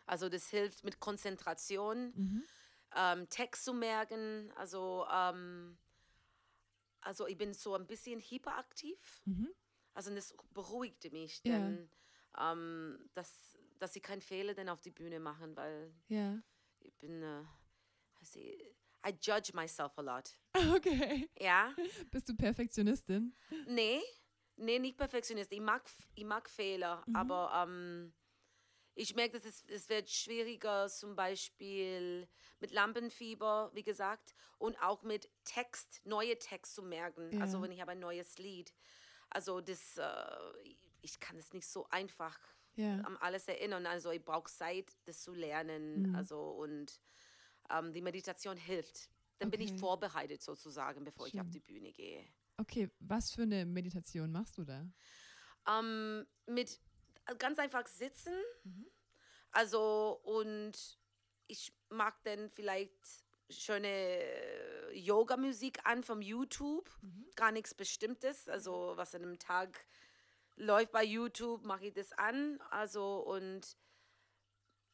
Also 0.05 0.29
das 0.29 0.49
hilft 0.49 0.83
mit 0.83 0.99
Konzentration, 0.99 2.13
Mhm. 2.15 2.43
ähm, 2.95 3.29
Text 3.29 3.65
zu 3.65 3.73
merken. 3.73 4.51
Also, 4.55 5.05
ähm, 5.11 5.77
also 7.01 7.27
ich 7.27 7.37
bin 7.37 7.53
so 7.53 7.75
ein 7.75 7.87
bisschen 7.87 8.19
hyperaktiv. 8.21 9.21
Mhm. 9.25 9.49
Also 9.93 10.13
das 10.13 10.35
beruhigte 10.53 11.09
mich, 11.11 11.41
Ja. 11.43 11.57
denn 11.57 11.89
ähm, 12.39 13.09
dass, 13.13 13.57
dass 13.79 13.95
ich 13.95 14.03
keinen 14.03 14.21
Fehler 14.21 14.53
dann 14.53 14.69
auf 14.69 14.81
die 14.81 14.91
Bühne 14.91 15.19
machen, 15.19 15.55
weil 15.55 15.93
Ja. 16.07 16.39
ich 16.79 16.93
bin, 16.99 17.23
äh, 17.23 17.43
also, 18.19 18.39
I 19.05 19.11
judge 19.19 19.53
myself 19.53 19.97
a 19.97 20.01
lot. 20.01 20.37
Okay. 20.75 21.29
Ja, 21.39 21.73
Bist 22.11 22.27
du 22.29 22.35
Perfektionistin? 22.35 23.35
nee, 23.67 24.01
nee, 24.55 24.79
nicht 24.79 24.97
Perfektionist. 24.97 25.51
Ich 25.51 25.61
mag, 25.61 25.87
ich 26.15 26.25
mag 26.25 26.49
Fehler, 26.49 27.03
Mhm. 27.05 27.15
aber 27.15 27.51
ähm, 27.67 28.13
ich 28.95 29.13
merke, 29.15 29.33
dass 29.39 29.45
es, 29.45 29.63
es 29.69 29.89
wird 29.89 30.09
schwieriger, 30.09 30.87
zum 30.89 31.15
Beispiel 31.15 32.27
mit 32.59 32.71
Lampenfieber, 32.71 33.69
wie 33.73 33.83
gesagt, 33.83 34.33
und 34.57 34.81
auch 34.81 35.03
mit 35.03 35.29
Text, 35.43 36.01
neue 36.03 36.37
Text 36.39 36.73
zu 36.73 36.81
merken. 36.81 37.39
Also 37.39 37.57
Ja. 37.57 37.63
wenn 37.63 37.71
ich 37.71 37.79
habe 37.81 37.91
ein 37.91 37.99
neues 37.99 38.39
Lied. 38.39 38.73
Also 39.29 39.61
das, 39.61 39.97
äh, 39.97 40.05
ich 41.01 41.19
kann 41.19 41.37
es 41.37 41.53
nicht 41.53 41.67
so 41.67 41.87
einfach 41.89 42.39
Ja. 42.75 42.95
an 43.01 43.17
alles 43.17 43.47
erinnern. 43.47 43.85
Also 43.85 44.09
ich 44.09 44.23
brauche 44.25 44.49
Zeit, 44.51 44.91
das 45.05 45.21
zu 45.21 45.33
lernen. 45.33 46.03
Mhm. 46.09 46.15
Also 46.15 46.41
und 46.41 46.99
ähm, 47.69 47.93
die 47.93 48.01
Meditation 48.01 48.57
hilft. 48.57 49.09
Dann 49.39 49.51
bin 49.51 49.61
ich 49.61 49.71
Okay. 49.71 49.79
vorbereitet 49.79 50.41
sozusagen, 50.41 51.03
bevor 51.03 51.27
ich 51.27 51.39
auf 51.39 51.45
Schön. 51.45 51.51
die 51.51 51.59
Bühne 51.59 51.91
gehe. 51.93 52.25
Okay, 52.57 52.89
was 52.99 53.31
für 53.31 53.43
eine 53.43 53.65
Meditation 53.65 54.31
machst 54.31 54.57
du 54.57 54.63
da? 54.63 54.89
Ähm, 55.67 56.25
mit 56.47 56.79
äh, 57.27 57.35
ganz 57.35 57.59
einfach 57.59 57.85
sitzen. 57.87 58.33
Mhm. 58.63 58.87
Also 59.51 60.19
und 60.23 60.99
ich 61.47 61.71
mag 61.89 62.21
dann 62.23 62.49
vielleicht 62.49 62.97
schöne 63.49 63.87
äh, 63.87 64.97
Yoga-Musik 64.97 65.79
an 65.85 66.03
vom 66.03 66.21
YouTube. 66.21 66.89
Mhm. 67.01 67.27
Gar 67.35 67.51
nichts 67.51 67.73
Bestimmtes. 67.73 68.47
Also 68.49 68.93
was 68.95 69.13
an 69.13 69.21
einem 69.23 69.39
Tag 69.39 69.85
läuft 70.55 70.91
bei 70.91 71.03
YouTube, 71.03 71.63
mache 71.63 71.87
ich 71.87 71.93
das 71.93 72.11
an. 72.13 72.59
Also 72.71 73.19
und 73.19 73.77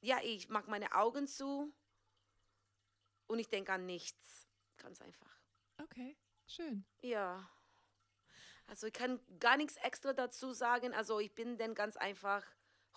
ja, 0.01 0.17
ich 0.21 0.49
mache 0.49 0.69
meine 0.69 0.93
Augen 0.93 1.27
zu 1.27 1.73
und 3.27 3.39
ich 3.39 3.49
denke 3.49 3.71
an 3.73 3.85
nichts. 3.85 4.47
Ganz 4.77 5.01
einfach. 5.01 5.39
Okay, 5.81 6.17
schön. 6.47 6.85
Ja. 7.01 7.49
Also 8.67 8.87
ich 8.87 8.93
kann 8.93 9.19
gar 9.39 9.57
nichts 9.57 9.75
extra 9.77 10.13
dazu 10.13 10.51
sagen. 10.53 10.93
Also 10.93 11.19
ich 11.19 11.33
bin 11.33 11.57
dann 11.57 11.73
ganz 11.75 11.97
einfach 11.97 12.45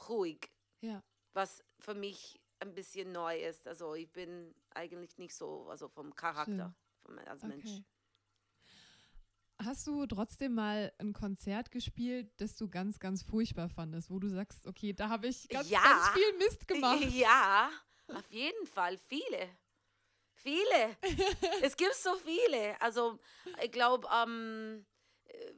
ruhig, 0.08 0.50
Ja. 0.80 1.02
was 1.32 1.64
für 1.80 1.94
mich 1.94 2.40
ein 2.60 2.74
bisschen 2.74 3.12
neu 3.12 3.38
ist. 3.42 3.66
Also 3.66 3.94
ich 3.94 4.10
bin 4.12 4.54
eigentlich 4.70 5.18
nicht 5.18 5.34
so, 5.34 5.68
also 5.68 5.88
vom 5.88 6.14
Charakter 6.14 6.74
vom, 7.02 7.18
als 7.18 7.42
Mensch. 7.42 7.64
Okay. 7.64 7.84
Hast 9.58 9.86
du 9.86 10.06
trotzdem 10.06 10.54
mal 10.54 10.92
ein 10.98 11.14
Konzert 11.14 11.70
gespielt, 11.70 12.30
das 12.36 12.56
du 12.56 12.68
ganz, 12.68 12.98
ganz 12.98 13.22
furchtbar 13.22 13.70
fandest, 13.70 14.10
wo 14.10 14.18
du 14.18 14.28
sagst, 14.28 14.66
okay, 14.66 14.92
da 14.92 15.08
habe 15.08 15.28
ich 15.28 15.48
ganz, 15.48 15.70
Ja. 15.70 15.80
ganz 15.82 16.08
viel 16.10 16.32
Mist 16.38 16.68
gemacht? 16.68 17.00
Ja, 17.10 17.70
auf 18.08 18.30
jeden 18.30 18.66
Fall. 18.66 18.98
Viele. 18.98 19.48
Viele. 20.46 20.96
es 21.62 21.76
gibt 21.76 21.94
so 21.94 22.14
viele. 22.16 22.80
Also 22.80 23.18
ich 23.62 23.72
glaube, 23.72 24.06
ähm, 24.14 24.86
äh, 25.24 25.52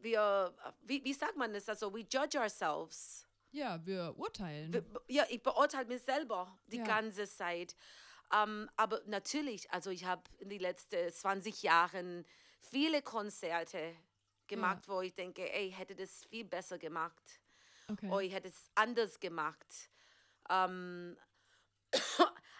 wir, 0.00 0.52
wie, 0.82 1.02
wie 1.04 1.12
sagt 1.12 1.36
man 1.36 1.52
das? 1.52 1.68
Also 1.68 1.92
we 1.94 2.00
judge 2.00 2.38
ourselves. 2.38 3.24
Ja, 3.52 3.78
wir 3.86 4.14
urteilen. 4.16 4.72
Be- 4.72 4.84
Ja, 5.06 5.24
ich 5.28 5.42
beurteile 5.42 5.86
mich 5.86 6.02
selber 6.02 6.58
die 6.66 6.78
Ja. 6.78 6.84
ganze 6.84 7.26
Zeit. 7.28 7.76
Ähm, 8.34 8.68
aber 8.76 9.00
natürlich, 9.06 9.70
also 9.70 9.90
ich 9.90 10.04
habe 10.04 10.22
in 10.38 10.48
den 10.48 10.60
letzten 10.60 11.12
20 11.12 11.62
Jahren 11.62 12.26
viele 12.58 13.02
Konzerte 13.02 13.94
gemacht, 14.48 14.86
ja. 14.88 14.92
wo 14.92 15.00
ich 15.02 15.14
denke, 15.14 15.48
ey, 15.52 15.70
hätte 15.70 15.94
das 15.94 16.24
viel 16.24 16.44
besser 16.44 16.78
gemacht. 16.78 17.22
Okay. 17.88 18.08
Oder 18.10 18.22
ich 18.22 18.32
hätte 18.32 18.48
es 18.48 18.68
anders 18.74 19.20
gemacht. 19.20 19.88
Ähm, 20.50 21.16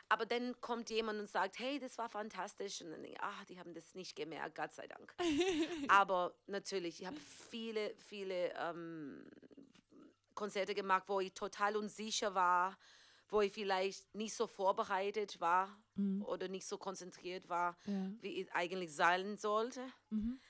aber 0.08 0.26
dann 0.26 0.60
kommt 0.60 0.90
jemand 0.90 1.18
und 1.20 1.28
sagt, 1.28 1.58
hey, 1.58 1.78
das 1.78 1.98
war 1.98 2.08
fantastisch. 2.08 2.80
Und 2.80 2.90
dann 2.90 3.02
denke 3.02 3.16
ich, 3.16 3.22
ach, 3.22 3.44
die 3.46 3.58
haben 3.58 3.74
das 3.74 3.94
nicht 3.94 4.14
gemerkt, 4.14 4.54
Gott 4.54 4.72
sei 4.72 4.86
Dank. 4.86 5.14
aber 5.88 6.34
natürlich, 6.46 7.00
ich 7.00 7.06
habe 7.06 7.16
viele, 7.50 7.94
viele 7.96 8.52
ähm, 8.54 9.28
Konzerte 10.34 10.74
gemacht, 10.74 11.04
wo 11.08 11.20
ich 11.20 11.32
total 11.32 11.76
unsicher 11.76 12.34
war, 12.34 12.78
wo 13.28 13.40
ich 13.40 13.52
vielleicht 13.52 14.14
nicht 14.14 14.34
so 14.34 14.46
vorbereitet 14.46 15.40
war 15.40 15.76
mhm. 15.96 16.22
oder 16.22 16.46
nicht 16.46 16.66
so 16.66 16.78
konzentriert 16.78 17.48
war, 17.48 17.76
ja. 17.86 18.10
wie 18.20 18.42
ich 18.42 18.52
eigentlich 18.52 18.94
sein 18.94 19.36
sollte. 19.36 19.84
Mhm. 20.10 20.40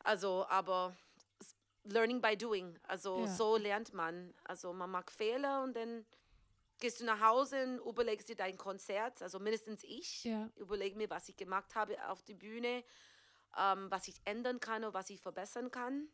Also, 0.00 0.44
aber 0.48 0.94
learning 1.84 2.20
by 2.20 2.36
doing. 2.36 2.78
Also 2.82 3.20
ja. 3.20 3.26
so 3.26 3.56
lernt 3.56 3.94
man. 3.94 4.34
Also 4.44 4.72
man 4.72 4.90
macht 4.90 5.10
Fehler 5.10 5.62
und 5.62 5.74
dann 5.74 6.04
gehst 6.82 7.00
du 7.00 7.04
nach 7.04 7.20
Hause 7.20 7.80
und 7.80 7.88
überlegst 7.88 8.28
dir 8.28 8.34
dein 8.34 8.58
Konzert. 8.58 9.22
Also 9.22 9.38
mindestens 9.38 9.84
ich 9.84 10.24
ja. 10.24 10.50
überlege 10.56 10.96
mir, 10.96 11.08
was 11.08 11.28
ich 11.28 11.36
gemacht 11.36 11.76
habe 11.76 11.96
auf 12.08 12.22
der 12.24 12.34
Bühne, 12.34 12.82
ähm, 13.56 13.88
was 13.88 14.08
ich 14.08 14.20
ändern 14.24 14.58
kann 14.58 14.82
oder 14.82 14.92
was 14.92 15.08
ich 15.08 15.20
verbessern 15.20 15.70
kann. 15.70 16.08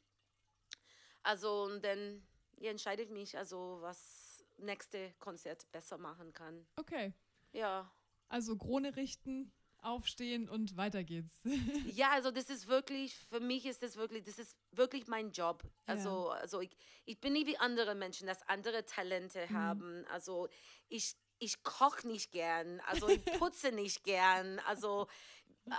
Also 1.23 1.65
und 1.65 1.83
dann 1.83 2.23
ja, 2.59 2.71
entscheide 2.71 3.03
ich 3.03 3.09
mich, 3.09 3.39
also 3.39 3.79
was 3.81 4.45
nächste 4.59 5.15
Konzert 5.15 5.71
besser 5.73 5.97
machen 5.97 6.35
kann. 6.35 6.67
Okay. 6.77 7.15
Ja. 7.53 7.91
Also 8.29 8.59
Krone 8.59 8.95
richten, 8.95 9.51
aufstehen 9.83 10.49
und 10.49 10.77
weiter 10.77 11.05
geht's. 11.05 11.35
ja, 11.95 12.11
also 12.11 12.31
das 12.31 12.51
ist 12.51 12.69
wirklich, 12.69 13.17
für 13.17 13.41
mich 13.41 13.67
ist 13.67 13.83
das 13.83 13.97
wirklich, 13.97 14.25
das 14.25 14.39
ist 14.39 14.57
wirklich 14.73 15.07
mein 15.07 15.31
Job. 15.31 15.63
Also, 15.87 16.31
ja. 16.33 16.41
also 16.41 16.61
ich, 16.61 16.77
ich 17.05 17.21
bin 17.21 17.33
nicht 17.33 17.47
wie 17.47 17.59
andere 17.59 17.95
Menschen, 17.95 18.27
dass 18.27 18.43
andere 18.49 18.85
Talente 18.85 19.47
mhm. 19.49 19.55
haben. 19.55 20.05
Also 20.07 20.49
ich, 20.89 21.17
ich 21.39 21.63
koche 21.63 22.07
nicht 22.07 22.33
gern, 22.33 22.81
also 22.81 23.09
ich 23.09 23.25
putze 23.39 23.73
nicht 23.73 24.05
gern. 24.05 24.59
Also, 24.61 25.07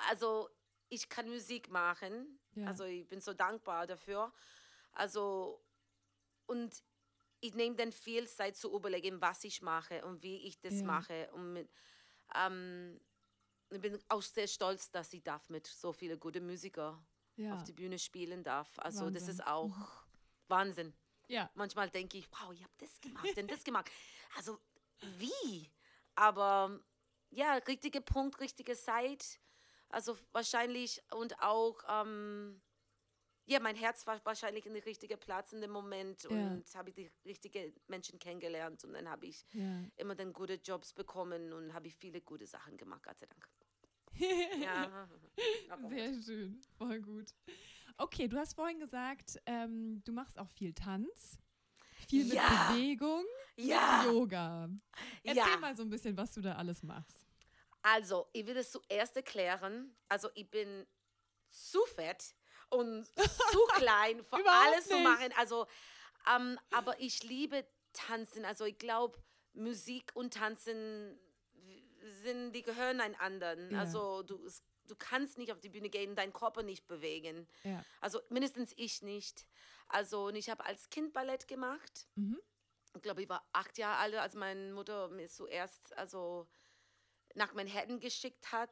also 0.09 0.49
ich 0.89 1.09
kann 1.09 1.29
Musik 1.29 1.69
machen. 1.69 2.39
Ja. 2.55 2.67
Also 2.67 2.85
ich 2.85 3.07
bin 3.07 3.21
so 3.21 3.33
dankbar 3.33 3.87
dafür. 3.87 4.33
Also 4.91 5.63
und 6.45 6.83
ich 7.41 7.53
nehme 7.53 7.75
dann 7.75 7.91
viel 7.91 8.27
Zeit 8.27 8.57
zu 8.57 8.73
überlegen, 8.73 9.21
was 9.21 9.43
ich 9.43 9.61
mache 9.61 10.03
und 10.05 10.23
wie 10.23 10.47
ich 10.47 10.59
das 10.59 10.79
ja. 10.79 10.85
mache. 10.85 11.29
Und 11.31 11.53
mit, 11.53 11.69
ähm, 12.35 12.99
ich 13.71 13.81
bin 13.81 13.99
auch 14.07 14.21
sehr 14.21 14.47
stolz, 14.47 14.89
dass 14.91 15.13
ich 15.13 15.23
darf 15.23 15.49
mit 15.49 15.67
so 15.67 15.93
vielen 15.93 16.19
guten 16.19 16.45
Musikern 16.45 17.05
ja. 17.35 17.53
auf 17.53 17.63
die 17.63 17.73
Bühne 17.73 17.99
spielen 17.99 18.43
darf. 18.43 18.67
Also 18.79 19.05
Wahnsinn. 19.05 19.13
das 19.13 19.27
ist 19.27 19.45
auch. 19.45 19.75
Wahnsinn. 20.47 20.93
Ja. 21.27 21.49
Manchmal 21.53 21.89
denke 21.89 22.17
ich, 22.17 22.27
wow, 22.31 22.51
ich 22.51 22.63
habe 22.63 22.73
das 22.79 22.99
gemacht 22.99 23.37
und 23.37 23.51
das 23.51 23.63
gemacht. 23.63 23.89
Also 24.35 24.59
wie? 25.01 25.71
Aber 26.15 26.79
ja, 27.29 27.53
richtiger 27.53 28.01
Punkt, 28.01 28.39
richtige 28.39 28.75
Zeit. 28.75 29.39
Also 29.89 30.17
wahrscheinlich 30.31 31.01
und 31.11 31.39
auch 31.41 31.77
ähm, 31.87 32.61
ja, 33.49 33.59
mein 33.59 33.75
Herz 33.75 34.05
war 34.05 34.23
wahrscheinlich 34.25 34.65
in 34.65 34.73
der 34.73 34.85
richtigen 34.85 35.19
Platz 35.19 35.53
in 35.53 35.61
dem 35.61 35.71
Moment 35.71 36.23
ja. 36.23 36.29
und 36.29 36.63
habe 36.75 36.89
ich 36.89 36.95
die 36.95 37.11
richtigen 37.25 37.73
Menschen 37.87 38.19
kennengelernt 38.19 38.83
und 38.83 38.93
dann 38.93 39.09
habe 39.09 39.25
ich 39.25 39.43
ja. 39.53 39.83
immer 39.97 40.13
dann 40.13 40.33
gute 40.33 40.59
Jobs 40.63 40.93
bekommen 40.93 41.51
und 41.51 41.73
habe 41.73 41.87
ich 41.87 41.95
viele 41.95 42.21
gute 42.21 42.45
Sachen 42.45 42.77
gemacht, 42.77 43.01
Gott 43.03 43.17
sei 43.17 43.25
Dank. 43.25 43.49
ja. 44.61 45.07
Sehr 45.89 46.21
schön, 46.21 46.61
voll 46.77 47.01
gut. 47.01 47.33
Okay, 47.97 48.27
du 48.27 48.37
hast 48.37 48.53
vorhin 48.53 48.79
gesagt, 48.79 49.39
ähm, 49.47 50.03
du 50.05 50.13
machst 50.13 50.37
auch 50.37 50.49
viel 50.49 50.73
Tanz, 50.73 51.39
viel 52.07 52.25
mit 52.25 52.35
ja. 52.35 52.71
Bewegung, 52.71 53.25
ja. 53.55 54.05
Yoga. 54.05 54.69
Erzähl 55.23 55.57
mal 55.57 55.75
so 55.75 55.83
ein 55.83 55.89
bisschen, 55.89 56.15
was 56.15 56.33
du 56.33 56.41
da 56.41 56.53
alles 56.53 56.83
machst. 56.83 57.25
Also, 57.81 58.27
ich 58.33 58.45
will 58.45 58.57
es 58.57 58.71
zuerst 58.71 59.15
erklären. 59.15 59.95
Also, 60.07 60.29
ich 60.35 60.49
bin 60.49 60.85
zu 61.49 61.79
fett 61.95 62.35
und 62.69 63.05
zu 63.05 63.59
klein 63.75 64.23
für 64.23 64.49
alles 64.49 64.87
zu 64.87 64.97
machen. 64.99 65.33
Also, 65.37 65.67
ähm, 66.33 66.59
aber 66.71 66.99
ich 66.99 67.23
liebe 67.23 67.65
Tanzen. 67.93 68.45
Also 68.45 68.65
ich 68.65 68.77
glaube, 68.77 69.19
Musik 69.53 70.11
und 70.13 70.33
Tanzen 70.33 71.19
sind, 72.23 72.53
die 72.53 72.61
gehören 72.61 73.01
einander. 73.01 73.57
Ja. 73.71 73.79
Also 73.79 74.23
du, 74.23 74.39
du 74.87 74.95
kannst 74.95 75.37
nicht 75.37 75.51
auf 75.51 75.59
die 75.59 75.69
Bühne 75.69 75.89
gehen, 75.89 76.15
deinen 76.15 76.33
Körper 76.33 76.63
nicht 76.63 76.87
bewegen. 76.87 77.47
Ja. 77.63 77.83
Also 78.01 78.19
mindestens 78.29 78.73
ich 78.77 79.01
nicht. 79.01 79.45
Also 79.87 80.27
und 80.27 80.35
ich 80.35 80.49
habe 80.49 80.65
als 80.65 80.89
Kind 80.89 81.13
Ballett 81.13 81.47
gemacht. 81.47 82.07
Mhm. 82.15 82.39
Ich 82.95 83.01
glaube, 83.01 83.21
ich 83.21 83.29
war 83.29 83.47
acht 83.53 83.77
Jahre 83.77 83.97
alt, 83.97 84.15
als 84.15 84.33
meine 84.33 84.73
Mutter 84.73 85.09
mir 85.09 85.29
zuerst 85.29 85.95
also 85.97 86.47
nach 87.35 87.53
Manhattan 87.53 87.99
geschickt 87.99 88.51
hat. 88.51 88.71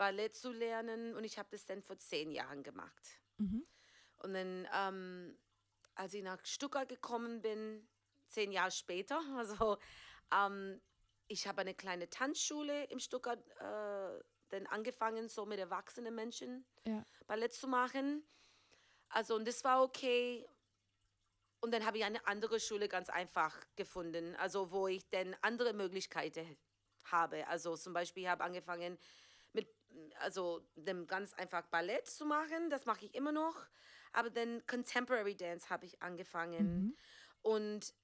Ballett 0.00 0.34
zu 0.34 0.50
lernen 0.50 1.14
und 1.14 1.24
ich 1.24 1.38
habe 1.38 1.50
das 1.50 1.66
dann 1.66 1.82
vor 1.82 1.98
zehn 1.98 2.30
Jahren 2.30 2.62
gemacht. 2.62 3.20
Mhm. 3.36 3.66
Und 4.16 4.32
dann, 4.32 4.66
ähm, 4.74 5.38
als 5.94 6.14
ich 6.14 6.22
nach 6.22 6.42
Stuttgart 6.46 6.88
gekommen 6.88 7.42
bin, 7.42 7.86
zehn 8.26 8.50
Jahre 8.50 8.70
später, 8.70 9.20
also 9.36 9.76
ähm, 10.32 10.80
ich 11.28 11.46
habe 11.46 11.60
eine 11.60 11.74
kleine 11.74 12.08
Tanzschule 12.08 12.84
in 12.84 12.98
Stuttgart 12.98 13.46
äh, 13.58 14.24
dann 14.48 14.66
angefangen, 14.70 15.28
so 15.28 15.44
mit 15.44 15.58
erwachsenen 15.58 16.14
Menschen 16.14 16.64
ja. 16.86 17.04
Ballett 17.26 17.52
zu 17.52 17.68
machen. 17.68 18.26
Also 19.10 19.34
und 19.34 19.46
das 19.46 19.62
war 19.64 19.82
okay. 19.82 20.48
Und 21.60 21.72
dann 21.74 21.84
habe 21.84 21.98
ich 21.98 22.04
eine 22.04 22.26
andere 22.26 22.58
Schule 22.58 22.88
ganz 22.88 23.10
einfach 23.10 23.54
gefunden, 23.76 24.34
also 24.36 24.72
wo 24.72 24.88
ich 24.88 25.06
dann 25.10 25.36
andere 25.42 25.74
Möglichkeiten 25.74 26.56
habe. 27.04 27.46
Also 27.48 27.76
zum 27.76 27.92
Beispiel 27.92 28.26
habe 28.30 28.42
ich 28.42 28.46
angefangen 28.46 28.98
also 30.20 30.66
dem 30.76 31.06
ganz 31.06 31.32
einfach 31.34 31.66
Ballett 31.66 32.06
zu 32.06 32.24
machen, 32.26 32.70
das 32.70 32.84
mache 32.86 33.04
ich 33.04 33.14
immer 33.14 33.32
noch, 33.32 33.56
aber 34.12 34.30
dann 34.30 34.64
Contemporary 34.66 35.36
Dance 35.36 35.70
habe 35.70 35.86
ich 35.86 36.02
angefangen 36.02 36.66
mhm. 36.66 36.96
und 37.42 37.94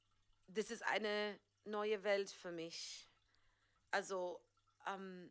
das 0.49 0.71
ist 0.71 0.85
eine 0.87 1.39
neue 1.65 2.03
Welt 2.05 2.31
für 2.31 2.53
mich. 2.53 3.09
Also 3.91 4.41
ähm, 4.87 5.31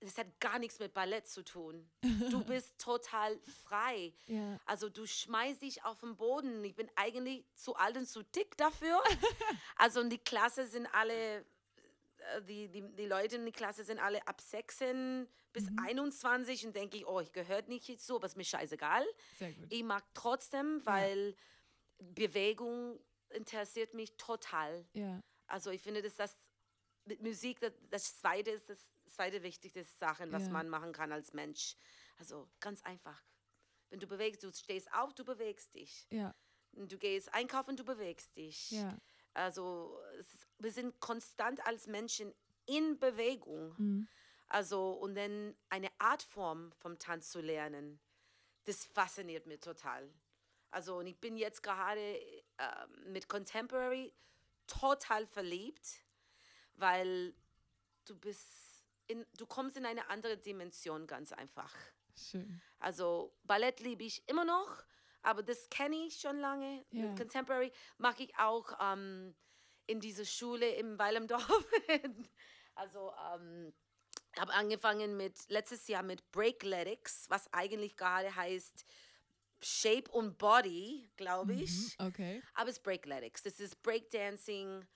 das 0.00 0.16
hat 0.16 0.40
gar 0.40 0.58
nichts 0.58 0.78
mit 0.78 0.94
Ballett 0.94 1.26
zu 1.26 1.44
tun. 1.44 1.90
Du 2.30 2.42
bist 2.44 2.78
total 2.78 3.38
frei. 3.64 4.14
Ja. 4.26 4.58
Also 4.64 4.88
du 4.88 5.06
schmeißt 5.06 5.62
dich 5.62 5.84
auf 5.84 6.00
den 6.00 6.16
Boden. 6.16 6.64
Ich 6.64 6.74
bin 6.74 6.90
eigentlich 6.96 7.44
zu 7.54 7.76
alt 7.76 7.96
und 7.96 8.06
zu 8.06 8.22
dick 8.22 8.56
dafür. 8.56 9.02
also 9.76 10.00
und 10.00 10.10
die 10.10 10.18
Klasse 10.18 10.66
sind 10.66 10.86
alle 10.86 11.44
die, 12.46 12.68
die, 12.68 12.82
die 12.96 13.06
Leute 13.06 13.36
in 13.36 13.44
der 13.44 13.52
Klasse 13.52 13.84
sind 13.84 13.98
alle 13.98 14.26
ab 14.26 14.40
16 14.40 15.28
bis 15.52 15.68
mhm. 15.70 15.78
21 15.78 16.66
und 16.66 16.76
denke 16.76 16.96
ich, 16.96 17.06
oh, 17.06 17.20
ich 17.20 17.32
gehöre 17.32 17.62
nicht 17.62 17.86
hierzu, 17.86 18.16
aber 18.16 18.26
ist 18.26 18.36
mir 18.36 18.44
scheißegal. 18.44 19.04
Ich 19.68 19.82
mag 19.82 20.04
trotzdem, 20.14 20.80
weil 20.84 21.30
ja. 21.98 22.06
Bewegung 22.14 23.00
interessiert 23.30 23.94
mich 23.94 24.16
total. 24.16 24.84
Ja. 24.92 25.22
Also 25.46 25.70
ich 25.70 25.82
finde, 25.82 26.02
dass 26.02 26.16
das 26.16 26.36
mit 27.04 27.22
Musik 27.22 27.60
das, 27.60 27.72
das 27.90 28.18
zweite 28.18 28.50
ist 28.50 28.68
das 28.68 28.78
zweite 29.06 29.42
wichtigste 29.42 29.84
Sache, 29.84 30.30
was 30.32 30.44
ja. 30.44 30.50
man 30.50 30.68
machen 30.68 30.92
kann 30.92 31.12
als 31.12 31.32
Mensch. 31.32 31.76
Also 32.16 32.48
ganz 32.60 32.82
einfach. 32.82 33.22
Wenn 33.88 33.98
du 33.98 34.06
bewegst, 34.06 34.42
du 34.42 34.52
stehst 34.52 34.92
auf, 34.92 35.12
du 35.14 35.24
bewegst 35.24 35.74
dich. 35.74 36.06
Ja. 36.10 36.34
Du 36.72 36.96
gehst 36.96 37.32
einkaufen, 37.34 37.76
du 37.76 37.84
bewegst 37.84 38.36
dich. 38.36 38.70
Ja. 38.70 38.96
Also 39.34 39.98
ist, 40.18 40.46
wir 40.58 40.72
sind 40.72 40.98
konstant 41.00 41.64
als 41.66 41.86
Menschen 41.86 42.32
in 42.66 42.98
Bewegung. 42.98 43.74
Mhm. 43.78 44.08
Also 44.48 44.92
und 44.92 45.14
dann 45.14 45.54
eine 45.68 45.90
Art 45.98 46.22
Form 46.22 46.72
vom 46.72 46.98
Tanz 46.98 47.30
zu 47.30 47.40
lernen, 47.40 48.00
das 48.64 48.84
fasziniert 48.84 49.46
mich 49.46 49.60
total. 49.60 50.12
Also 50.70 50.98
und 50.98 51.06
ich 51.06 51.18
bin 51.18 51.36
jetzt 51.36 51.62
gerade 51.62 52.00
äh, 52.00 52.86
mit 53.06 53.28
Contemporary 53.28 54.12
total 54.66 55.26
verliebt, 55.26 56.02
weil 56.74 57.34
du 58.04 58.16
bist 58.16 58.86
in, 59.06 59.26
du 59.36 59.46
kommst 59.46 59.76
in 59.76 59.86
eine 59.86 60.08
andere 60.08 60.36
Dimension 60.38 61.06
ganz 61.06 61.32
einfach. 61.32 61.74
Schön. 62.16 62.60
Also 62.78 63.34
Ballett 63.44 63.80
liebe 63.80 64.04
ich 64.04 64.28
immer 64.28 64.44
noch, 64.44 64.84
aber 65.22 65.42
das 65.42 65.68
kenne 65.70 65.96
ich 66.06 66.18
schon 66.18 66.38
lange. 66.38 66.84
Ja. 66.90 67.14
Contemporary 67.14 67.72
mache 67.98 68.24
ich 68.24 68.36
auch 68.38 68.72
ähm, 68.80 69.34
in 69.86 70.00
dieser 70.00 70.24
Schule 70.24 70.68
im 70.74 70.98
Weilendorf. 70.98 71.66
also 72.74 73.12
ähm, 73.34 73.72
habe 74.38 74.52
angefangen 74.52 75.16
mit 75.16 75.48
letztes 75.48 75.88
Jahr 75.88 76.02
mit 76.02 76.30
Breakletics, 76.30 77.26
was 77.28 77.52
eigentlich 77.52 77.96
gerade 77.96 78.34
heißt 78.34 78.84
Shape 79.62 80.10
und 80.12 80.38
Body, 80.38 81.10
glaube 81.16 81.52
ich. 81.54 81.98
Mhm, 81.98 82.06
okay. 82.06 82.42
Aber 82.54 82.70
es 82.70 82.76
ist 82.76 82.82
Breakletics. 82.82 83.42
Das 83.42 83.60
ist 83.60 83.82
Breakdancing 83.82 84.86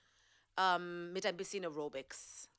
ähm, 0.57 1.13
mit 1.13 1.25
ein 1.25 1.37
bisschen 1.37 1.63
Aerobics. 1.65 2.49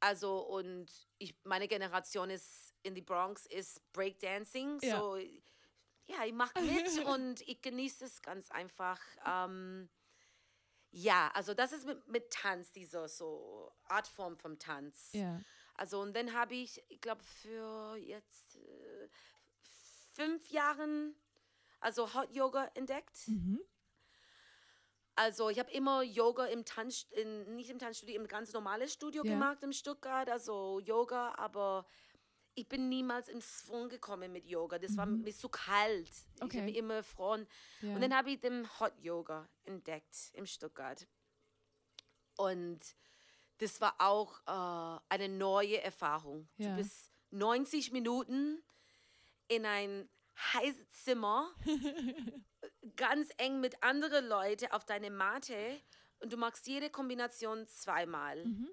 Also 0.00 0.38
und 0.40 0.86
ich, 1.18 1.34
meine 1.44 1.66
Generation 1.66 2.30
ist 2.30 2.72
in 2.82 2.94
die 2.94 3.02
Bronx 3.02 3.46
ist 3.46 3.80
Breakdancing. 3.92 4.78
Ja. 4.82 5.00
So 5.00 5.18
ja, 6.08 6.24
ich 6.24 6.32
mache 6.32 6.60
mit 6.60 7.04
und 7.06 7.40
ich 7.48 7.62
genieße 7.62 8.04
es 8.04 8.22
ganz 8.22 8.50
einfach. 8.50 9.00
Ähm, 9.24 9.88
ja, 10.90 11.30
also 11.34 11.54
das 11.54 11.72
ist 11.72 11.86
mit, 11.86 12.08
mit 12.08 12.30
Tanz, 12.30 12.72
diese 12.72 13.08
so 13.08 13.70
Artform 13.84 14.36
vom 14.36 14.58
Tanz. 14.58 15.10
Ja. 15.12 15.40
Also 15.74 16.00
und 16.00 16.16
dann 16.16 16.32
habe 16.32 16.54
ich, 16.54 16.82
ich 16.88 17.00
glaube, 17.00 17.22
für 17.22 17.96
jetzt 17.96 18.56
äh, 18.56 19.08
fünf 20.12 20.50
Jahren 20.50 21.14
also 21.80 22.12
Hot 22.14 22.34
Yoga 22.34 22.70
entdeckt. 22.74 23.28
Mhm. 23.28 23.60
Also 25.14 25.50
ich 25.50 25.58
habe 25.58 25.70
immer 25.72 26.02
Yoga 26.02 26.46
im 26.46 26.64
Tanz, 26.64 27.06
in, 27.10 27.56
nicht 27.56 27.70
im 27.70 27.78
Tanzstudio, 27.78 28.20
im 28.20 28.28
ganz 28.28 28.52
normalen 28.52 28.88
Studio 28.88 29.24
ja. 29.24 29.32
gemacht 29.32 29.62
in 29.62 29.72
Stuttgart, 29.72 30.28
also 30.30 30.80
Yoga, 30.80 31.34
aber 31.36 31.86
ich 32.58 32.68
bin 32.68 32.88
niemals 32.88 33.28
in 33.28 33.40
Schwung 33.40 33.88
gekommen 33.88 34.32
mit 34.32 34.46
Yoga. 34.46 34.78
Das 34.78 34.92
mhm. 34.92 34.96
war 34.96 35.06
mir 35.06 35.34
zu 35.34 35.48
kalt. 35.48 36.10
Okay. 36.40 36.56
Ich 36.56 36.62
habe 36.62 36.70
immer 36.72 36.94
erfroren. 36.94 37.46
Ja. 37.80 37.94
Und 37.94 38.00
dann 38.00 38.14
habe 38.14 38.30
ich 38.30 38.40
den 38.40 38.68
Hot 38.80 38.98
Yoga 39.00 39.48
entdeckt 39.64 40.30
in 40.32 40.46
Stuttgart. 40.46 41.06
Und 42.36 42.80
das 43.58 43.80
war 43.80 43.94
auch 43.98 44.40
äh, 44.46 45.00
eine 45.08 45.28
neue 45.28 45.82
Erfahrung. 45.82 46.48
Ja. 46.56 46.70
Du 46.70 46.76
bist 46.76 47.10
90 47.30 47.92
Minuten 47.92 48.62
in 49.48 49.64
ein 49.64 50.08
heißes 50.54 50.90
Zimmer, 50.90 51.50
ganz 52.96 53.30
eng 53.38 53.60
mit 53.60 53.82
anderen 53.82 54.26
Leuten 54.26 54.70
auf 54.70 54.84
deine 54.84 55.10
Matte 55.10 55.80
und 56.20 56.32
du 56.32 56.36
machst 56.36 56.66
jede 56.66 56.90
Kombination 56.90 57.66
zweimal. 57.66 58.44
Mhm. 58.44 58.68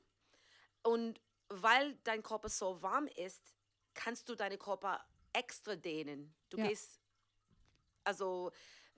Und 0.84 1.22
weil 1.50 1.96
dein 2.04 2.24
Körper 2.24 2.50
so 2.50 2.82
warm 2.82 3.08
ist, 3.08 3.55
kannst 3.96 4.30
du 4.30 4.36
deinen 4.36 4.60
Körper 4.60 5.04
extra 5.34 5.75
dehnen. 5.75 6.34
Du 6.50 6.58
ja. 6.58 6.68
gehst, 6.68 7.00
also 8.04 8.52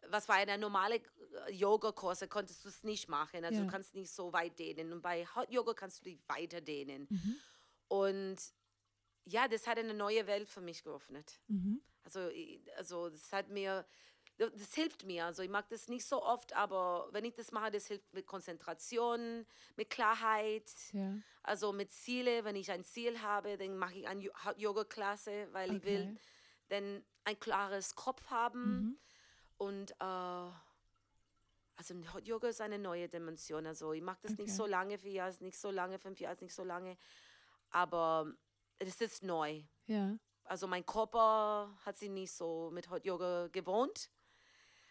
was 0.09 0.27
war 0.27 0.35
eine 0.35 0.57
normale 0.57 1.01
Yoga-Kurse, 1.49 2.27
konntest 2.27 2.63
du 2.63 2.69
es 2.69 2.83
nicht 2.83 3.09
machen. 3.09 3.43
Also 3.43 3.59
ja. 3.59 3.65
du 3.65 3.71
kannst 3.71 3.95
nicht 3.95 4.11
so 4.11 4.33
weit 4.33 4.57
dehnen. 4.59 4.93
Und 4.93 5.01
bei 5.01 5.25
Hot 5.35 5.49
Yoga 5.51 5.73
kannst 5.73 6.01
du 6.01 6.05
dich 6.05 6.19
weiter 6.27 6.61
dehnen. 6.61 7.07
Mhm. 7.09 7.35
Und 7.87 8.37
ja, 9.25 9.47
das 9.47 9.67
hat 9.67 9.77
eine 9.77 9.93
neue 9.93 10.27
Welt 10.27 10.47
für 10.47 10.61
mich 10.61 10.83
geöffnet. 10.83 11.39
Mhm. 11.47 11.81
Also, 12.03 12.29
also 12.77 13.09
das 13.09 13.31
hat 13.33 13.49
mir, 13.49 13.85
das 14.37 14.73
hilft 14.73 15.05
mir. 15.05 15.25
Also 15.25 15.41
ich 15.41 15.49
mag 15.49 15.67
das 15.69 15.87
nicht 15.87 16.05
so 16.05 16.23
oft, 16.23 16.53
aber 16.53 17.09
wenn 17.11 17.25
ich 17.25 17.33
das 17.33 17.51
mache, 17.51 17.71
das 17.71 17.87
hilft 17.87 18.13
mit 18.13 18.27
Konzentration, 18.27 19.45
mit 19.75 19.89
Klarheit, 19.89 20.69
ja. 20.91 21.15
also 21.43 21.73
mit 21.73 21.91
Ziele. 21.91 22.43
Wenn 22.43 22.55
ich 22.55 22.71
ein 22.71 22.83
Ziel 22.83 23.21
habe, 23.21 23.57
dann 23.57 23.77
mache 23.77 23.95
ich 23.95 24.07
eine 24.07 24.29
Yoga-Klasse, 24.57 25.47
weil 25.51 25.69
okay. 25.69 25.77
ich 25.77 25.83
will 25.83 26.17
dann 26.69 27.05
ein 27.23 27.39
klares 27.39 27.95
Kopf 27.95 28.29
haben. 28.29 28.69
Mhm. 28.69 28.99
Und 29.57 29.91
äh, 29.99 30.51
also 31.77 31.93
Yoga 32.23 32.49
ist 32.49 32.61
eine 32.61 32.79
neue 32.79 33.07
Dimension. 33.07 33.65
Also 33.65 33.93
ich 33.93 34.01
mache 34.01 34.19
das 34.23 34.33
okay. 34.33 34.43
nicht 34.43 34.55
so 34.55 34.65
lange, 34.65 34.97
vier 34.97 35.11
Jahre, 35.11 35.33
nicht 35.39 35.59
so 35.59 35.71
lange, 35.71 35.99
fünf 35.99 36.19
Jahre, 36.19 36.37
nicht 36.41 36.53
so 36.53 36.63
lange. 36.63 36.97
Aber 37.69 38.31
es 38.79 39.01
ist 39.01 39.23
neu. 39.23 39.63
Ja. 39.85 40.17
Also 40.43 40.67
mein 40.67 40.85
Körper 40.85 41.77
hat 41.85 41.97
sich 41.97 42.09
nicht 42.09 42.31
so 42.31 42.69
mit 42.71 42.89
Hot 42.89 43.05
Yoga 43.05 43.47
gewohnt. 43.47 44.09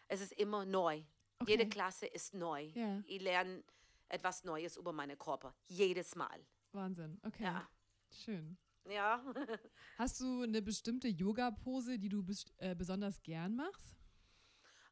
Es 0.09 0.21
ist 0.21 0.33
immer 0.33 0.65
neu. 0.65 1.03
Okay. 1.39 1.53
Jede 1.53 1.69
Klasse 1.69 2.07
ist 2.07 2.35
neu. 2.35 2.71
Ja. 2.75 3.03
Ich 3.07 3.21
lerne 3.21 3.63
etwas 4.09 4.45
Neues 4.45 4.77
über 4.77 4.93
meinen 4.93 5.19
Körper. 5.19 5.55
Jedes 5.67 6.15
Mal. 6.15 6.47
Wahnsinn. 6.73 7.19
Okay. 7.23 7.45
Ja. 7.45 7.69
Schön. 8.11 8.57
Ja. 8.89 9.25
Hast 9.99 10.21
du 10.21 10.43
eine 10.43 10.63
bestimmte 10.63 11.09
Yoga-Pose, 11.09 11.99
die 11.99 12.09
du 12.09 12.23
bes 12.23 12.45
äh, 12.59 12.75
besonders 12.75 13.23
gern 13.23 13.57
machst? 13.57 13.97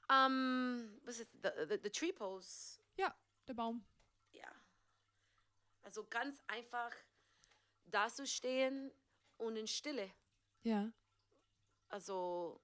Um, 0.08 0.16
ähm, 0.16 1.00
was 1.04 1.20
ist 1.20 1.32
the, 1.42 1.48
the, 1.68 1.78
the 1.82 1.90
Tree 1.90 2.12
Pose? 2.12 2.78
Ja, 2.96 3.14
der 3.46 3.54
Baum. 3.54 3.86
Ja. 4.32 4.50
Also 5.82 6.04
ganz 6.04 6.42
einfach 6.46 6.92
da 7.86 8.08
zu 8.08 8.26
stehen 8.26 8.90
und 9.38 9.56
in 9.56 9.66
Stille. 9.66 10.10
Ja. 10.62 10.92
Also, 11.88 12.60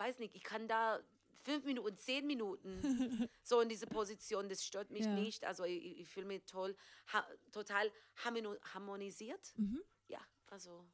weiß 0.00 0.18
nicht, 0.18 0.34
ich 0.34 0.42
kann 0.42 0.66
da 0.66 1.00
fünf 1.42 1.64
Minuten, 1.64 1.96
zehn 1.96 2.26
Minuten 2.26 2.80
so 3.42 3.60
in 3.60 3.68
diese 3.68 3.86
Position, 3.86 4.48
das 4.48 4.64
stört 4.64 4.90
mich 4.90 5.04
ja. 5.04 5.14
nicht. 5.14 5.44
Also 5.44 5.64
ich, 5.64 6.00
ich 6.00 6.08
fühle 6.08 6.26
mich 6.26 6.44
toll, 6.46 6.76
ha, 7.12 7.26
total 7.52 7.92
harmonisiert. 8.16 9.52
Mhm. 9.56 9.82
Ja, 10.08 10.20
also 10.46 10.84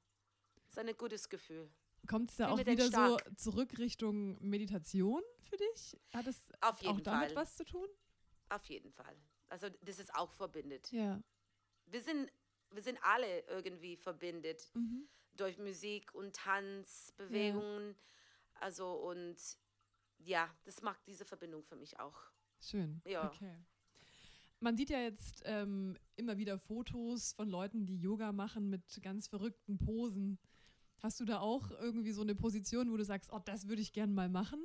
ist 0.68 0.78
ein 0.78 0.96
gutes 0.96 1.28
Gefühl. 1.28 1.70
Kommt 2.06 2.30
es 2.30 2.36
da 2.36 2.50
auch 2.50 2.58
wieder 2.58 2.90
so 2.90 3.16
zurück 3.36 3.78
Richtung 3.78 4.38
Meditation 4.40 5.22
für 5.48 5.56
dich? 5.56 5.96
Hat 6.12 6.26
es 6.26 6.52
auch 6.60 6.78
damit 6.80 7.04
Fall. 7.04 7.36
was 7.36 7.56
zu 7.56 7.64
tun? 7.64 7.88
Auf 8.48 8.64
jeden 8.66 8.92
Fall. 8.92 9.16
Also 9.48 9.68
das 9.82 9.98
ist 9.98 10.14
auch 10.14 10.32
verbindet. 10.32 10.90
Ja. 10.92 11.20
Wir 11.86 12.00
sind, 12.00 12.30
wir 12.70 12.82
sind 12.82 12.98
alle 13.02 13.40
irgendwie 13.48 13.96
verbindet 13.96 14.70
mhm. 14.74 15.08
durch 15.34 15.58
Musik 15.58 16.14
und 16.14 16.34
Tanz, 16.34 17.12
Bewegungen. 17.16 17.90
Ja. 17.90 17.96
Also 18.60 18.92
und 18.92 19.36
ja, 20.18 20.54
das 20.64 20.82
macht 20.82 21.06
diese 21.06 21.24
Verbindung 21.24 21.62
für 21.62 21.76
mich 21.76 21.98
auch. 22.00 22.18
Schön. 22.60 23.00
Ja. 23.04 23.26
Okay. 23.26 23.56
Man 24.60 24.76
sieht 24.76 24.90
ja 24.90 25.00
jetzt 25.00 25.42
ähm, 25.44 25.98
immer 26.16 26.38
wieder 26.38 26.58
Fotos 26.58 27.34
von 27.34 27.48
Leuten, 27.48 27.84
die 27.84 27.98
Yoga 27.98 28.32
machen 28.32 28.70
mit 28.70 29.00
ganz 29.02 29.28
verrückten 29.28 29.78
Posen. 29.78 30.38
Hast 31.02 31.20
du 31.20 31.26
da 31.26 31.40
auch 31.40 31.70
irgendwie 31.70 32.12
so 32.12 32.22
eine 32.22 32.34
Position, 32.34 32.90
wo 32.90 32.96
du 32.96 33.04
sagst, 33.04 33.30
oh, 33.32 33.38
das 33.38 33.68
würde 33.68 33.82
ich 33.82 33.92
gern 33.92 34.14
mal 34.14 34.30
machen? 34.30 34.64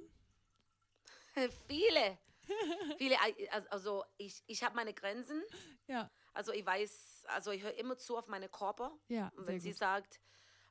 Viele. 1.67 2.17
Viele, 2.97 3.15
also 3.69 4.04
ich, 4.17 4.43
ich 4.47 4.63
habe 4.63 4.75
meine 4.75 4.93
Grenzen. 4.93 5.41
Ja. 5.88 6.10
Also 6.34 6.54
ich 6.54 6.65
weiß, 6.65 7.25
also 7.27 7.51
ich 7.51 7.62
höre 7.63 7.77
immer 7.77 7.97
zu 7.97 8.17
auf 8.17 8.27
meine 8.27 8.49
Körper. 8.49 8.97
Ja, 9.10 9.32
Und 9.36 9.47
wenn 9.47 9.60
sie 9.60 9.73
sagt, 9.73 10.19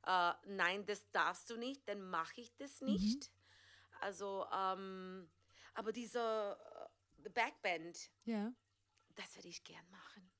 äh, 0.06 0.32
nein, 0.46 0.86
das 0.86 1.10
darfst 1.10 1.50
du 1.50 1.56
nicht, 1.56 1.88
dann 1.88 2.02
mache 2.02 2.40
ich 2.40 2.54
das 2.56 2.80
nicht. 2.80 3.30
Mhm. 3.30 3.96
Also, 4.00 4.46
ähm, 4.52 5.30
aber 5.74 5.92
dieser 5.92 6.90
äh, 7.24 7.28
Backband, 7.30 8.10
ja. 8.24 8.52
das 9.14 9.36
würde 9.36 9.48
ich 9.48 9.62
gern 9.62 9.88
machen. 9.90 10.30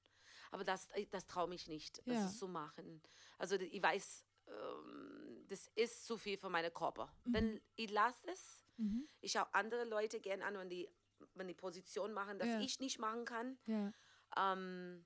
Aber 0.50 0.64
das, 0.64 0.88
das 1.10 1.26
traue 1.26 1.48
mich 1.48 1.68
nicht, 1.68 2.02
ja. 2.06 2.14
das 2.14 2.38
zu 2.38 2.48
machen. 2.48 3.02
Also 3.38 3.56
ich 3.56 3.82
weiß, 3.82 4.26
ähm, 4.48 5.44
das 5.46 5.68
ist 5.74 6.06
zu 6.06 6.16
viel 6.16 6.36
für 6.36 6.48
meinen 6.48 6.72
Körper. 6.72 7.14
Mhm. 7.24 7.32
Dann 7.32 7.60
ich 7.76 7.90
lasse 7.90 8.26
es. 8.30 8.64
Mhm. 8.76 9.08
Ich 9.20 9.32
schaue 9.32 9.52
andere 9.54 9.84
Leute 9.84 10.20
gern 10.20 10.42
an, 10.42 10.56
wenn 10.58 10.70
die 10.70 10.88
wenn 11.34 11.48
die 11.48 11.54
Position 11.54 12.12
machen, 12.12 12.38
dass 12.38 12.48
ja. 12.48 12.60
ich 12.60 12.80
nicht 12.80 12.98
machen 12.98 13.24
kann. 13.24 13.58
Ja. 13.66 13.92
Ähm, 14.36 15.04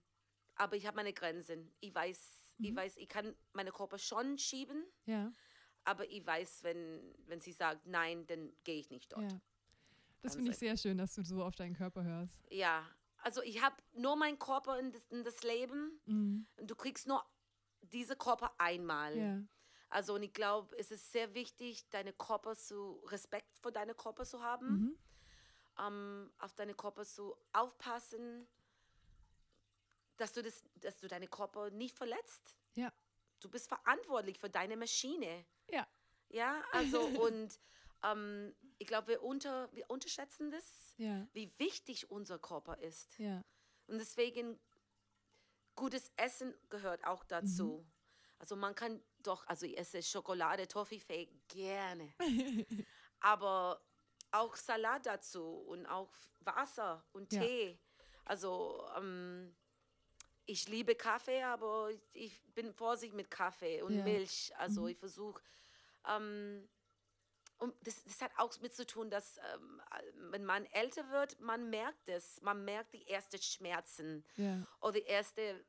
aber 0.55 0.77
ich 0.77 0.87
habe 0.87 0.97
meine 0.97 1.13
Grenzen. 1.13 1.75
Ich 1.81 1.95
weiß, 1.95 2.44
mhm. 2.59 2.65
ich 2.65 2.77
weiß, 2.77 2.97
ich 2.97 3.09
kann 3.09 3.35
meine 3.53 3.73
Körper 3.73 3.99
schon 3.99 4.39
schieben. 4.39 4.85
Ja. 5.07 5.33
Aber 5.85 6.09
ich 6.11 6.27
weiß, 6.27 6.63
wenn, 6.63 7.15
wenn 7.27 7.41
sie 7.41 7.53
sagt, 7.53 7.87
nein, 7.87 8.27
dann 8.27 8.53
gehe 8.65 8.79
ich 8.79 8.91
nicht 8.91 9.13
dort. 9.13 9.33
Ja. 9.33 9.41
Das 10.23 10.37
finde 10.37 10.53
ich 10.53 10.57
sehr 10.57 10.77
schön, 10.79 10.97
dass 10.97 11.15
du 11.15 11.23
so 11.23 11.43
auf 11.45 11.55
deinen 11.55 11.75
Körper 11.75 12.03
hörst. 12.03 12.41
Ja, 12.51 12.89
also 13.19 13.43
ich 13.43 13.63
habe 13.63 13.77
nur 13.93 14.17
meinen 14.17 14.39
Körper 14.39 14.79
in 14.79 14.91
das, 14.93 15.05
in 15.11 15.23
das 15.23 15.43
Leben 15.43 16.01
mhm. 16.07 16.47
und 16.57 16.71
du 16.71 16.75
kriegst 16.75 17.07
nur 17.07 17.23
diese 17.83 18.17
Körper 18.17 18.55
einmal. 18.57 19.19
Ja. 19.19 19.43
Also 19.91 20.15
und 20.15 20.23
ich 20.23 20.33
glaube, 20.33 20.75
es 20.79 20.91
ist 20.91 21.13
sehr 21.13 21.35
wichtig, 21.35 21.89
deine 21.91 22.15
Körper 22.15 22.57
zu 22.57 23.03
Respekt 23.09 23.59
vor 23.59 23.71
deinem 23.71 23.95
Körper 23.95 24.25
zu 24.25 24.43
haben. 24.43 24.67
Mhm 24.67 24.99
ähm, 25.79 26.31
auf 26.39 26.55
deine 26.55 26.75
Körper 26.75 27.05
zu 27.05 27.35
aufpassen, 27.53 28.47
dass 30.17 30.33
du, 30.33 30.43
das, 30.43 30.63
dass 30.77 30.99
du 31.01 31.09
deine 31.09 31.29
Körper 31.29 31.71
nicht 31.71 31.97
verletzt. 31.97 32.57
Ja. 32.75 32.93
Du 33.41 33.49
bist 33.49 33.69
verantwortlich 33.69 34.39
für 34.39 34.51
deine 34.51 34.77
Maschine. 34.77 35.45
Ja. 35.69 35.87
Ja, 36.31 36.63
also 36.73 37.01
und 37.27 37.59
ähm, 38.03 38.55
ich 38.79 38.87
glaube, 38.87 39.09
wir, 39.09 39.23
unter, 39.23 39.71
wir 39.73 39.89
unterschätzen 39.91 40.51
das, 40.51 40.95
ja. 40.97 41.27
wie 41.33 41.53
wichtig 41.59 42.11
unser 42.11 42.39
Körper 42.39 42.79
ist. 42.79 43.19
Ja. 43.19 43.43
Und 43.87 43.99
deswegen, 43.99 44.59
gutes 45.75 46.11
Essen 46.17 46.55
gehört 46.71 47.05
auch 47.05 47.25
dazu. 47.25 47.85
Mhm. 47.85 47.93
Also 48.39 48.57
man 48.57 48.75
kann 48.75 49.03
doch, 49.19 49.47
also 49.47 49.67
ich 49.67 49.79
esse 49.79 50.03
Schokolade, 50.03 50.69
Toffifee 50.69 51.29
gerne. 51.49 52.13
Aber 53.21 53.81
auch 54.33 54.57
Salat 54.57 55.07
dazu 55.07 55.43
und 55.43 55.87
auch 55.87 56.13
Wasser 56.41 57.07
und 57.13 57.33
ja. 57.33 57.41
Tee. 57.41 57.79
Also 58.25 58.87
ähm, 58.97 59.55
ich 60.47 60.69
liebe 60.69 60.95
Kaffee, 60.95 61.43
aber 61.43 61.91
ich 62.13 62.41
bin 62.55 62.73
vorsichtig 62.73 63.17
mit 63.17 63.31
Kaffee 63.31 63.83
und 63.83 63.97
ja. 63.97 64.05
Milch. 64.05 64.53
Also 64.57 64.83
mhm. 64.83 64.89
ich 64.89 64.99
versuche, 64.99 65.43
ähm, 66.09 66.69
und 67.59 67.75
das, 67.87 68.03
das, 68.05 68.21
hat 68.21 68.33
auch 68.37 68.59
mit 68.61 68.75
zu 68.75 68.87
tun, 68.87 69.11
dass 69.11 69.39
ähm, 69.55 69.81
wenn 70.31 70.45
man 70.45 70.67
älter 70.67 71.09
wird, 71.11 71.41
man 71.41 71.71
merkt 71.71 72.09
es. 72.09 72.41
Man 72.43 72.65
merkt 72.65 72.93
die 72.93 73.09
ersten 73.09 73.41
Schmerzen 73.41 74.25
ja. 74.37 74.67
oder 74.81 74.93
die 74.93 75.07
ersten 75.07 75.65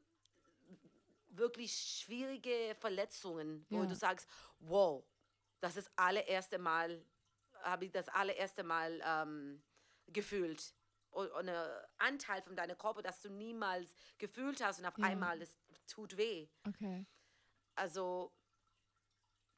wirklich 1.30 1.74
schwierige 1.74 2.76
Verletzungen, 2.80 3.66
wo 3.70 3.82
ja. 3.82 3.86
du 3.86 3.96
sagst, 3.96 4.28
wow, 4.60 5.04
das 5.60 5.78
ist 5.78 5.88
das 5.88 5.98
allererste 5.98 6.58
Mal, 6.58 7.04
habe 7.62 7.86
ich 7.86 7.92
das 7.92 8.08
allererste 8.10 8.64
Mal 8.64 9.02
ähm, 9.06 9.62
gefühlt. 10.08 10.74
Und 11.16 11.50
ein 11.50 11.68
Anteil 11.98 12.42
von 12.42 12.56
deinem 12.56 12.78
Körper, 12.78 13.02
das 13.02 13.22
du 13.22 13.30
niemals 13.30 13.96
gefühlt 14.18 14.64
hast 14.64 14.80
und 14.80 14.86
auf 14.86 14.98
ja. 14.98 15.06
einmal, 15.06 15.40
das 15.40 15.58
tut 15.88 16.18
weh. 16.18 16.48
Okay. 16.68 17.06
Also, 17.76 18.34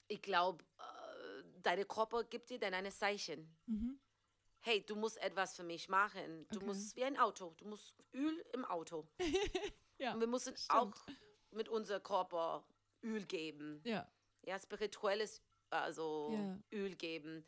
ich 0.07 0.21
glaube, 0.21 0.63
äh, 0.77 1.43
deine 1.61 1.85
Körper 1.85 2.23
gibt 2.23 2.49
dir 2.49 2.59
dann 2.59 2.73
ein 2.73 2.91
Zeichen. 2.91 3.57
Mhm. 3.65 3.99
Hey, 4.59 4.85
du 4.85 4.95
musst 4.95 5.17
etwas 5.17 5.55
für 5.55 5.63
mich 5.63 5.89
machen. 5.89 6.47
Du 6.49 6.57
okay. 6.57 6.65
musst 6.65 6.95
wie 6.95 7.03
ein 7.03 7.17
Auto. 7.17 7.53
Du 7.57 7.65
musst 7.65 7.95
Öl 8.13 8.45
im 8.53 8.65
Auto. 8.65 9.07
ja, 9.97 10.13
und 10.13 10.19
wir 10.19 10.27
müssen 10.27 10.55
stimmt. 10.57 10.79
auch 10.79 10.95
mit 11.51 11.69
unserem 11.69 12.03
Körper 12.03 12.65
Öl 13.03 13.25
geben. 13.25 13.81
Ja. 13.83 14.07
Ja, 14.43 14.59
spirituelles 14.59 15.41
also 15.69 16.31
ja. 16.33 16.77
Öl 16.77 16.95
geben. 16.95 17.45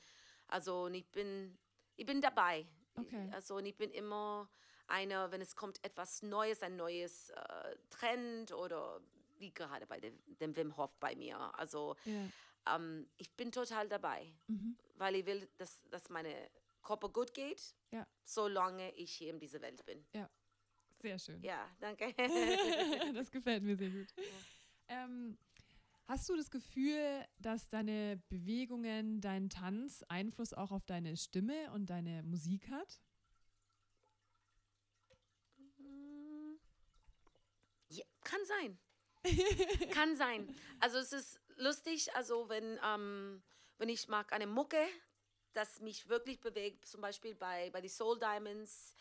Also 0.48 0.84
und 0.84 0.94
ich 0.94 1.08
bin, 1.12 1.58
ich 1.96 2.06
bin 2.06 2.22
dabei. 2.22 2.68
Okay. 3.02 3.30
Also 3.32 3.56
und 3.56 3.66
ich 3.66 3.76
bin 3.76 3.92
immer 3.92 4.50
einer, 4.88 5.32
wenn 5.32 5.42
es 5.42 5.56
kommt 5.56 5.84
etwas 5.84 6.24
Neues, 6.24 6.62
ein 6.62 6.76
neues 6.76 7.30
äh, 7.30 7.76
Trend 7.90 8.52
oder 8.52 9.02
wie 9.38 9.54
gerade 9.54 9.86
bei 9.86 10.00
dem, 10.00 10.18
dem 10.40 10.56
Wim 10.56 10.76
Hof 10.78 10.96
bei 11.00 11.16
mir. 11.16 11.38
Also 11.58 11.96
ja. 12.06 12.76
ähm, 12.76 13.08
ich 13.18 13.32
bin 13.36 13.52
total 13.52 13.88
dabei, 13.88 14.34
mhm. 14.48 14.78
weil 14.96 15.16
ich 15.16 15.26
will, 15.26 15.48
dass, 15.58 15.84
dass 15.90 16.10
meine 16.10 16.50
Körper 16.84 17.10
gut 17.10 17.34
geht, 17.34 17.76
ja. 17.92 18.06
solange 18.24 18.92
ich 18.96 19.12
hier 19.12 19.30
in 19.30 19.40
dieser 19.40 19.62
Welt 19.62 19.86
bin. 19.86 20.06
Ja, 20.14 20.30
sehr 21.02 21.20
schön. 21.20 21.42
Ja, 21.44 21.70
danke. 21.80 22.14
das 23.14 23.32
gefällt 23.32 23.64
mir 23.64 23.78
sehr 23.78 23.90
gut. 23.90 24.14
Ja. 24.18 25.06
Ähm, 25.06 25.38
hast 26.10 26.28
du 26.28 26.36
das 26.36 26.50
Gefühl, 26.50 27.24
dass 27.38 27.70
deine 27.70 28.18
Bewegungen, 28.30 29.22
dein 29.22 29.50
Tanz 29.50 30.04
Einfluss 30.10 30.54
auch 30.54 30.72
auf 30.72 30.84
deine 30.84 31.16
Stimme 31.16 31.72
und 31.72 31.92
deine 31.92 32.24
Musik 32.24 32.68
hat? 32.72 33.00
Ja, 37.90 38.04
kann 38.24 38.40
sein. 38.46 38.80
kann 39.92 40.16
sein. 40.16 40.56
Also 40.80 40.98
es 40.98 41.14
ist 41.14 41.40
lustig, 41.58 42.14
also 42.16 42.50
wenn, 42.50 42.80
ähm, 42.84 43.44
wenn 43.78 43.90
ich 43.90 44.08
mag 44.08 44.34
eine 44.34 44.48
Mucke, 44.48 44.84
das 45.54 45.80
mich 45.80 46.10
wirklich 46.10 46.40
bewegt, 46.40 46.88
zum 46.88 47.02
Beispiel 47.02 47.36
bei, 47.36 47.70
bei 47.70 47.82
die 47.82 47.88
Soul 47.88 48.20
Diamonds, 48.20 48.96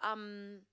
ja. 0.00 0.12
ähm, 0.12 0.64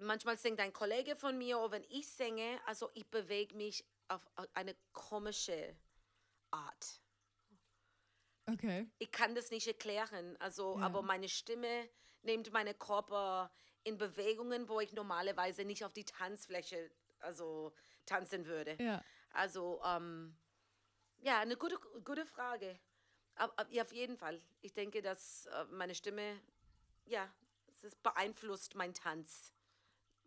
manchmal 0.00 0.36
singt 0.36 0.58
ein 0.58 0.72
Kollege 0.72 1.14
von 1.14 1.38
mir, 1.38 1.58
oder 1.58 1.72
wenn 1.72 1.84
ich 1.90 2.08
singe, 2.08 2.60
also 2.66 2.90
ich 2.94 3.06
bewege 3.06 3.54
mich 3.54 3.84
auf 4.08 4.22
eine 4.54 4.74
komische 4.92 5.76
Art. 6.50 7.00
Okay. 8.46 8.86
Ich 8.98 9.10
kann 9.10 9.34
das 9.34 9.50
nicht 9.50 9.66
erklären, 9.66 10.36
also, 10.38 10.78
ja. 10.78 10.84
aber 10.84 11.02
meine 11.02 11.28
Stimme 11.28 11.88
nimmt 12.22 12.52
meinen 12.52 12.78
Körper 12.78 13.50
in 13.84 13.96
Bewegungen, 13.96 14.68
wo 14.68 14.80
ich 14.80 14.92
normalerweise 14.92 15.64
nicht 15.64 15.84
auf 15.84 15.92
die 15.92 16.04
Tanzfläche 16.04 16.90
also 17.20 17.72
tanzen 18.06 18.46
würde. 18.46 18.76
Ja. 18.78 19.02
Also, 19.30 19.80
ähm, 19.84 20.36
ja, 21.22 21.40
eine 21.40 21.56
gute, 21.56 21.78
gute 22.04 22.26
Frage. 22.26 22.78
Aber, 23.34 23.52
aber, 23.56 23.72
ja, 23.72 23.82
auf 23.82 23.92
jeden 23.92 24.16
Fall. 24.16 24.40
Ich 24.60 24.74
denke, 24.74 25.00
dass 25.00 25.46
äh, 25.46 25.64
meine 25.70 25.94
Stimme, 25.94 26.38
ja, 27.06 27.32
es 27.82 27.94
beeinflusst 27.96 28.74
mein 28.74 28.94
Tanz 28.94 29.54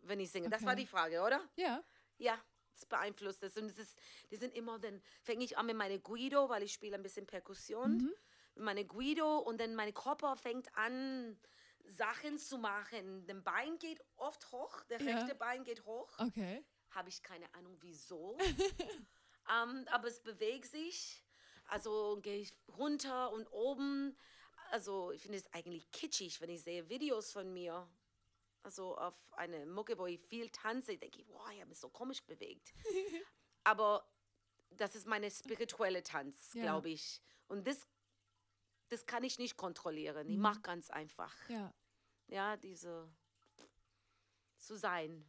wenn 0.02 0.20
ich 0.20 0.30
singe. 0.30 0.46
Okay. 0.46 0.56
Das 0.56 0.66
war 0.66 0.76
die 0.76 0.86
Frage, 0.86 1.20
oder? 1.22 1.40
Ja. 1.56 1.82
Ja, 2.18 2.38
das 2.78 2.86
beeinflusst 2.86 3.42
es. 3.42 3.56
Und 3.56 3.70
es 3.70 3.78
ist, 3.78 3.98
die 4.30 4.36
sind 4.36 4.54
immer, 4.54 4.78
dann 4.78 5.02
fange 5.22 5.44
ich 5.44 5.58
an 5.58 5.66
mit 5.66 5.76
meiner 5.76 5.98
Guido, 5.98 6.48
weil 6.48 6.62
ich 6.62 6.72
spiele 6.72 6.96
ein 6.96 7.02
bisschen 7.02 7.26
Perkussion. 7.26 7.98
Mhm. 7.98 8.14
Meine 8.56 8.84
Guido 8.84 9.38
und 9.38 9.60
dann 9.60 9.74
mein 9.74 9.94
Körper 9.94 10.36
fängt 10.36 10.74
an, 10.76 11.38
Sachen 11.84 12.38
zu 12.38 12.58
machen. 12.58 13.26
Das 13.26 13.42
Bein 13.42 13.78
geht 13.78 14.02
oft 14.16 14.50
hoch, 14.52 14.82
der 14.84 15.00
ja. 15.00 15.16
rechte 15.16 15.34
Bein 15.34 15.64
geht 15.64 15.84
hoch. 15.84 16.10
Okay. 16.18 16.64
Habe 16.90 17.08
ich 17.08 17.22
keine 17.22 17.52
Ahnung 17.54 17.76
wieso. 17.80 18.36
ähm, 19.50 19.86
aber 19.90 20.08
es 20.08 20.20
bewegt 20.20 20.66
sich. 20.66 21.24
Also 21.66 22.18
gehe 22.22 22.38
ich 22.38 22.54
runter 22.76 23.32
und 23.32 23.46
oben. 23.52 24.16
Also 24.70 25.12
ich 25.12 25.22
finde 25.22 25.38
es 25.38 25.52
eigentlich 25.52 25.90
kitschig, 25.90 26.40
wenn 26.40 26.50
ich 26.50 26.62
sehe 26.62 26.88
Videos 26.88 27.32
von 27.32 27.52
mir 27.52 27.88
also 28.62 28.96
auf 28.96 29.14
eine 29.34 29.66
Mucke, 29.66 29.98
wo 29.98 30.06
ich 30.06 30.20
viel 30.20 30.50
tanze, 30.50 30.96
denke 30.96 31.20
ich, 31.20 31.28
wow, 31.28 31.50
ich 31.52 31.60
habe 31.60 31.68
mich 31.68 31.78
so 31.78 31.88
komisch 31.88 32.22
bewegt. 32.22 32.72
Aber 33.64 34.06
das 34.70 34.94
ist 34.94 35.06
meine 35.06 35.30
spirituelle 35.30 36.02
Tanz, 36.02 36.52
ja. 36.54 36.62
glaube 36.62 36.90
ich. 36.90 37.20
Und 37.46 37.66
das, 37.66 37.86
das 38.88 39.06
kann 39.06 39.24
ich 39.24 39.38
nicht 39.38 39.56
kontrollieren. 39.56 40.26
Mhm. 40.26 40.32
Ich 40.32 40.38
mache 40.38 40.60
ganz 40.60 40.90
einfach. 40.90 41.34
Ja. 41.48 41.72
Ja, 42.26 42.56
diese 42.56 43.10
zu 44.58 44.76
sein, 44.76 45.24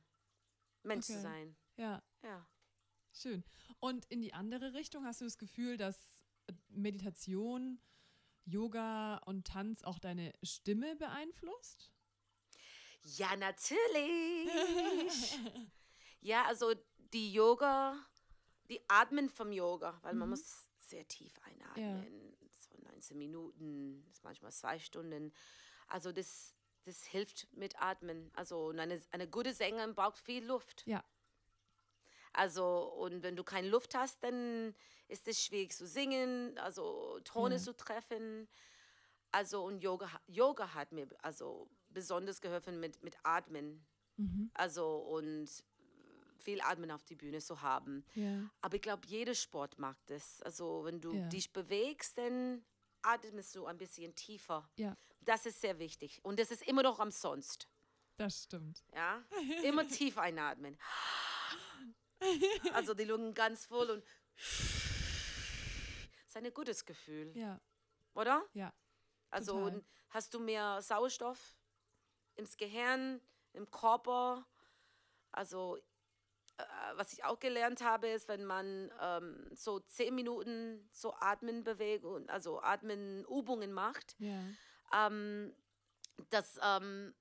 Mensch 0.83 1.05
okay. 1.05 1.15
zu 1.15 1.21
sein. 1.21 1.55
Ja. 1.77 2.03
Ja. 2.23 2.45
Schön. 3.13 3.43
Und 3.79 4.05
in 4.05 4.21
die 4.21 4.33
andere 4.33 4.73
Richtung 4.73 5.05
hast 5.05 5.21
du 5.21 5.25
das 5.25 5.37
Gefühl, 5.37 5.77
dass 5.77 6.23
Meditation, 6.69 7.79
Yoga 8.45 9.17
und 9.17 9.47
Tanz 9.47 9.83
auch 9.83 9.99
deine 9.99 10.33
Stimme 10.43 10.95
beeinflusst? 10.95 11.93
Ja, 13.03 13.35
natürlich. 13.35 14.49
ja, 16.21 16.45
also 16.45 16.73
die 17.13 17.33
Yoga, 17.33 17.95
die 18.69 18.81
Atmen 18.87 19.29
vom 19.29 19.51
Yoga, 19.51 19.97
weil 20.01 20.13
mhm. 20.13 20.19
man 20.19 20.29
muss 20.29 20.67
sehr 20.79 21.07
tief 21.07 21.39
einatmen. 21.43 22.37
Ja. 22.39 22.49
So 22.51 22.69
19 22.83 23.17
Minuten, 23.17 24.05
manchmal 24.23 24.51
zwei 24.51 24.79
Stunden. 24.79 25.33
Also 25.87 26.11
das, 26.11 26.55
das 26.83 27.03
hilft 27.05 27.47
mit 27.53 27.81
Atmen. 27.81 28.31
Also 28.35 28.69
eine, 28.69 29.01
eine 29.11 29.27
gute 29.27 29.53
Sängerin 29.53 29.95
braucht 29.95 30.17
viel 30.17 30.45
Luft. 30.45 30.85
Ja. 30.85 31.03
Also, 32.33 32.93
und 32.93 33.23
wenn 33.23 33.35
du 33.35 33.43
keine 33.43 33.69
Luft 33.69 33.95
hast, 33.95 34.23
dann 34.23 34.75
ist 35.07 35.27
es 35.27 35.43
schwierig 35.43 35.73
zu 35.73 35.87
singen, 35.87 36.57
also 36.59 37.19
Tone 37.23 37.55
ja. 37.55 37.61
zu 37.61 37.75
treffen. 37.75 38.47
Also, 39.31 39.63
und 39.63 39.79
Yoga, 39.79 40.09
Yoga 40.27 40.73
hat 40.73 40.91
mir 40.91 41.07
also 41.23 41.69
besonders 41.93 42.41
geholfen 42.41 42.79
mit, 42.79 43.03
mit 43.03 43.15
Atmen. 43.23 43.85
Mhm. 44.17 44.51
Also, 44.53 44.97
und 44.97 45.49
viel 46.39 46.61
Atmen 46.61 46.91
auf 46.91 47.03
die 47.03 47.15
Bühne 47.15 47.39
zu 47.39 47.61
haben. 47.61 48.05
Ja. 48.15 48.49
Aber 48.61 48.75
ich 48.75 48.81
glaube, 48.81 49.05
jeder 49.07 49.35
Sport 49.35 49.77
mag 49.79 49.97
das. 50.07 50.41
Also, 50.41 50.83
wenn 50.85 51.01
du 51.01 51.13
ja. 51.13 51.27
dich 51.27 51.51
bewegst, 51.51 52.17
dann 52.17 52.63
atmest 53.01 53.55
du 53.55 53.65
ein 53.65 53.77
bisschen 53.77 54.15
tiefer. 54.15 54.69
Ja. 54.75 54.95
Das 55.21 55.45
ist 55.45 55.61
sehr 55.61 55.79
wichtig. 55.79 56.19
Und 56.23 56.39
das 56.39 56.51
ist 56.51 56.63
immer 56.67 56.83
noch 56.83 56.99
umsonst. 56.99 57.67
Das 58.17 58.43
stimmt. 58.43 58.83
Ja, 58.93 59.23
immer 59.63 59.87
tief 59.87 60.17
einatmen. 60.17 60.77
Also 62.73 62.93
die 62.93 63.05
Lungen 63.05 63.33
ganz 63.33 63.65
voll 63.65 63.89
und 63.89 64.03
das 64.35 66.27
ist 66.27 66.35
ein 66.35 66.53
gutes 66.53 66.85
Gefühl. 66.85 67.31
Ja. 67.35 67.61
Oder? 68.13 68.45
Ja. 68.53 68.73
Also 69.29 69.81
hast 70.09 70.33
du 70.33 70.39
mehr 70.39 70.81
Sauerstoff 70.81 71.55
ins 72.39 72.57
Gehirn, 72.57 73.21
im 73.53 73.69
Körper. 73.69 74.45
Also 75.31 75.77
äh, 76.57 76.63
was 76.95 77.13
ich 77.13 77.23
auch 77.23 77.39
gelernt 77.39 77.81
habe, 77.81 78.07
ist, 78.07 78.27
wenn 78.27 78.45
man 78.45 78.91
ähm, 78.99 79.49
so 79.53 79.79
zehn 79.81 80.15
Minuten 80.15 80.89
so 80.91 81.13
Atmenbewegungen, 81.13 82.29
also 82.29 82.61
Atmenübungen 82.61 83.71
macht, 83.71 84.15
ja. 84.19 84.41
ähm, 84.93 85.53
dass 86.31 86.59
ähm, 86.63 87.13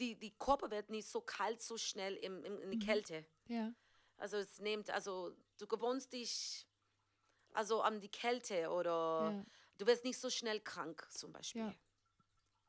die, 0.00 0.16
die 0.16 0.36
Körper 0.38 0.70
wird 0.70 0.90
nicht 0.90 1.08
so 1.08 1.20
kalt 1.20 1.60
so 1.60 1.76
schnell 1.76 2.14
im, 2.14 2.44
im, 2.44 2.60
in 2.60 2.70
die 2.70 2.76
mhm. 2.76 2.82
Kälte. 2.82 3.26
Ja. 3.48 3.72
Also 4.16 4.36
es 4.36 4.60
nimmt, 4.60 4.90
also 4.90 5.32
du 5.58 5.66
gewohnst 5.66 6.12
dich 6.12 6.66
also 7.52 7.82
an 7.82 8.00
die 8.00 8.08
Kälte 8.08 8.70
oder 8.70 9.32
ja. 9.32 9.44
du 9.78 9.86
wirst 9.86 10.04
nicht 10.04 10.18
so 10.18 10.30
schnell 10.30 10.60
krank 10.60 11.06
zum 11.10 11.32
Beispiel. 11.32 11.62
Ja. 11.62 11.74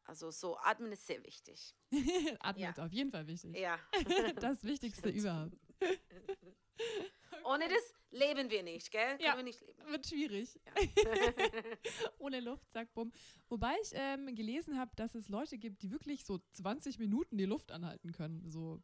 Also 0.10 0.32
so 0.32 0.58
atmen 0.58 0.92
ist 0.92 1.06
sehr 1.06 1.24
wichtig. 1.24 1.76
atmen 2.40 2.64
ja. 2.64 2.72
ist 2.72 2.80
auf 2.80 2.92
jeden 2.92 3.12
Fall 3.12 3.28
wichtig. 3.28 3.56
Ja. 3.56 3.80
das 4.42 4.64
Wichtigste 4.64 5.10
überhaupt. 5.10 5.56
Ohne 7.44 7.66
das 7.70 7.94
leben 8.10 8.50
wir 8.50 8.64
nicht, 8.64 8.90
gell? 8.90 9.06
Können 9.06 9.22
ja, 9.22 9.36
wir 9.36 9.44
nicht 9.44 9.62
leben. 9.62 9.86
Wird 9.86 10.08
schwierig. 10.08 10.60
Ja. 10.66 10.74
Ohne 12.18 12.40
Luft, 12.40 12.72
zack, 12.72 12.92
bumm. 12.96 13.12
Wobei 13.50 13.76
ich 13.84 13.92
ähm, 13.94 14.34
gelesen 14.36 14.80
habe, 14.80 14.92
dass 14.96 15.14
es 15.14 15.30
Leute 15.30 15.60
gibt, 15.60 15.84
die 15.84 15.92
wirklich 15.92 16.26
so 16.26 16.40
20 16.54 16.98
Minuten 16.98 17.38
die 17.38 17.46
Luft 17.46 17.72
anhalten 17.72 18.12
können. 18.12 18.50
So 18.50 18.82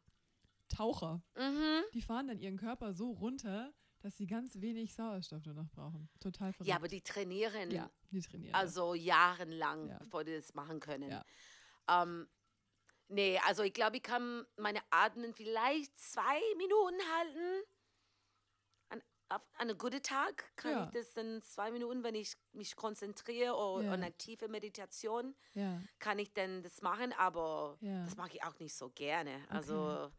Taucher. 0.68 1.24
Mhm. 1.36 1.82
Die 1.92 2.02
fahren 2.02 2.28
dann 2.28 2.38
ihren 2.38 2.56
Körper 2.56 2.94
so 2.94 3.10
runter, 3.10 3.74
dass 4.00 4.16
sie 4.16 4.26
ganz 4.26 4.60
wenig 4.60 4.94
Sauerstoff 4.94 5.44
nur 5.44 5.54
noch 5.54 5.68
brauchen. 5.70 6.08
Total 6.20 6.52
verrückt. 6.52 6.68
Ja, 6.68 6.76
aber 6.76 6.88
die 6.88 7.00
trainieren. 7.00 7.70
Ja, 7.70 7.90
die 8.10 8.20
trainieren. 8.20 8.54
Also 8.54 8.94
jahrelang, 8.94 9.88
ja. 9.88 9.98
bevor 9.98 10.24
die 10.24 10.34
das 10.34 10.54
machen 10.54 10.80
können. 10.80 11.10
Ja. 11.10 11.24
Ähm, 11.88 12.28
nee, 13.08 13.38
also 13.46 13.62
ich 13.62 13.72
glaube, 13.72 13.96
ich 13.96 14.02
kann 14.02 14.44
meine 14.56 14.80
Atmen 14.90 15.32
vielleicht 15.32 15.98
zwei 15.98 16.40
Minuten 16.56 16.98
halten. 17.16 17.64
An, 18.90 19.02
auf 19.28 19.42
einen 19.54 19.76
guten 19.76 20.02
Tag 20.02 20.44
kann 20.56 20.70
ja. 20.70 20.84
ich 20.84 20.90
das 20.90 21.16
in 21.16 21.42
zwei 21.42 21.70
Minuten, 21.70 22.04
wenn 22.04 22.14
ich 22.14 22.34
mich 22.52 22.76
konzentriere 22.76 23.54
oder 23.54 23.92
eine 23.92 24.12
tiefe 24.16 24.48
Meditation, 24.48 25.34
kann 25.98 26.18
ich 26.18 26.32
dann 26.32 26.62
das 26.62 26.82
machen, 26.82 27.12
aber 27.14 27.78
das 27.80 28.16
mag 28.16 28.34
ich 28.34 28.44
auch 28.44 28.58
nicht 28.58 28.74
so 28.74 28.90
gerne. 28.90 29.44
Also, 29.48 29.74
okay. 29.74 30.02
also 30.02 30.12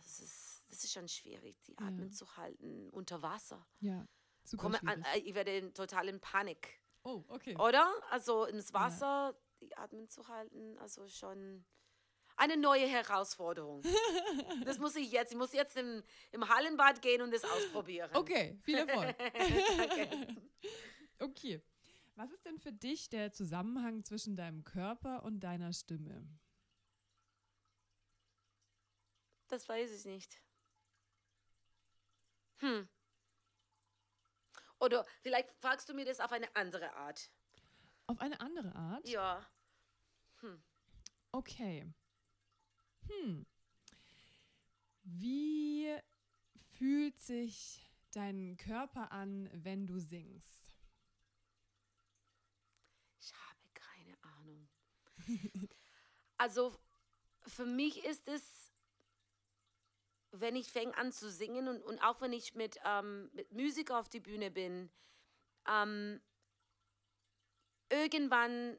es 0.00 0.20
ist 0.20 0.51
das 0.72 0.84
ist 0.84 0.92
schon 0.94 1.06
schwierig, 1.06 1.60
die 1.66 1.76
Atmen 1.76 2.08
ja. 2.08 2.12
zu 2.12 2.36
halten 2.38 2.88
unter 2.88 3.20
Wasser. 3.20 3.68
Ja, 3.80 4.08
super 4.42 4.62
Komme 4.62 4.82
an, 4.86 5.04
äh, 5.14 5.18
Ich 5.18 5.34
werde 5.34 5.70
total 5.74 6.08
in 6.08 6.18
Panik. 6.18 6.80
Oh, 7.02 7.24
okay. 7.28 7.54
Oder? 7.58 7.92
Also 8.10 8.46
ins 8.46 8.72
Wasser, 8.72 9.34
ja. 9.34 9.36
die 9.60 9.76
Atmen 9.76 10.08
zu 10.08 10.28
halten, 10.28 10.78
also 10.78 11.06
schon 11.08 11.66
eine 12.36 12.56
neue 12.56 12.86
Herausforderung. 12.86 13.82
das 14.64 14.78
muss 14.78 14.96
ich 14.96 15.12
jetzt. 15.12 15.32
Ich 15.32 15.36
muss 15.36 15.52
jetzt 15.52 15.76
im, 15.76 16.02
im 16.30 16.48
Hallenbad 16.48 17.02
gehen 17.02 17.20
und 17.20 17.34
das 17.34 17.44
ausprobieren. 17.44 18.10
Okay, 18.14 18.58
viel 18.62 18.78
Erfolg. 18.78 19.14
okay. 21.18 21.60
Was 22.14 22.32
ist 22.32 22.46
denn 22.46 22.58
für 22.58 22.72
dich 22.72 23.10
der 23.10 23.30
Zusammenhang 23.34 24.04
zwischen 24.04 24.36
deinem 24.36 24.64
Körper 24.64 25.22
und 25.22 25.40
deiner 25.40 25.74
Stimme? 25.74 26.26
Das 29.48 29.68
weiß 29.68 29.92
ich 29.92 30.06
nicht. 30.06 30.42
Hm. 32.62 32.88
Oder 34.78 35.04
vielleicht 35.20 35.52
fragst 35.60 35.88
du 35.88 35.94
mir 35.94 36.04
das 36.04 36.20
auf 36.20 36.30
eine 36.30 36.54
andere 36.54 36.94
Art. 36.94 37.30
Auf 38.06 38.20
eine 38.20 38.40
andere 38.40 38.72
Art? 38.74 39.06
Ja. 39.08 39.44
Hm. 40.40 40.62
Okay. 41.32 41.92
Hm. 43.08 43.46
Wie 45.02 45.92
fühlt 46.78 47.18
sich 47.18 47.90
dein 48.12 48.56
Körper 48.56 49.10
an, 49.10 49.50
wenn 49.52 49.88
du 49.88 49.98
singst? 49.98 50.72
Ich 53.20 53.32
habe 53.34 53.68
keine 53.74 54.16
Ahnung. 54.22 54.68
also 56.36 56.78
für 57.46 57.66
mich 57.66 58.04
ist 58.04 58.28
es 58.28 58.61
wenn 60.32 60.56
ich 60.56 60.72
fange 60.72 60.96
an 60.96 61.12
zu 61.12 61.30
singen 61.30 61.68
und, 61.68 61.82
und 61.82 61.98
auch 62.00 62.20
wenn 62.20 62.32
ich 62.32 62.54
mit, 62.54 62.78
ähm, 62.84 63.30
mit 63.32 63.52
Musik 63.52 63.90
auf 63.90 64.08
die 64.08 64.20
Bühne 64.20 64.50
bin, 64.50 64.90
ähm, 65.68 66.20
irgendwann 67.90 68.78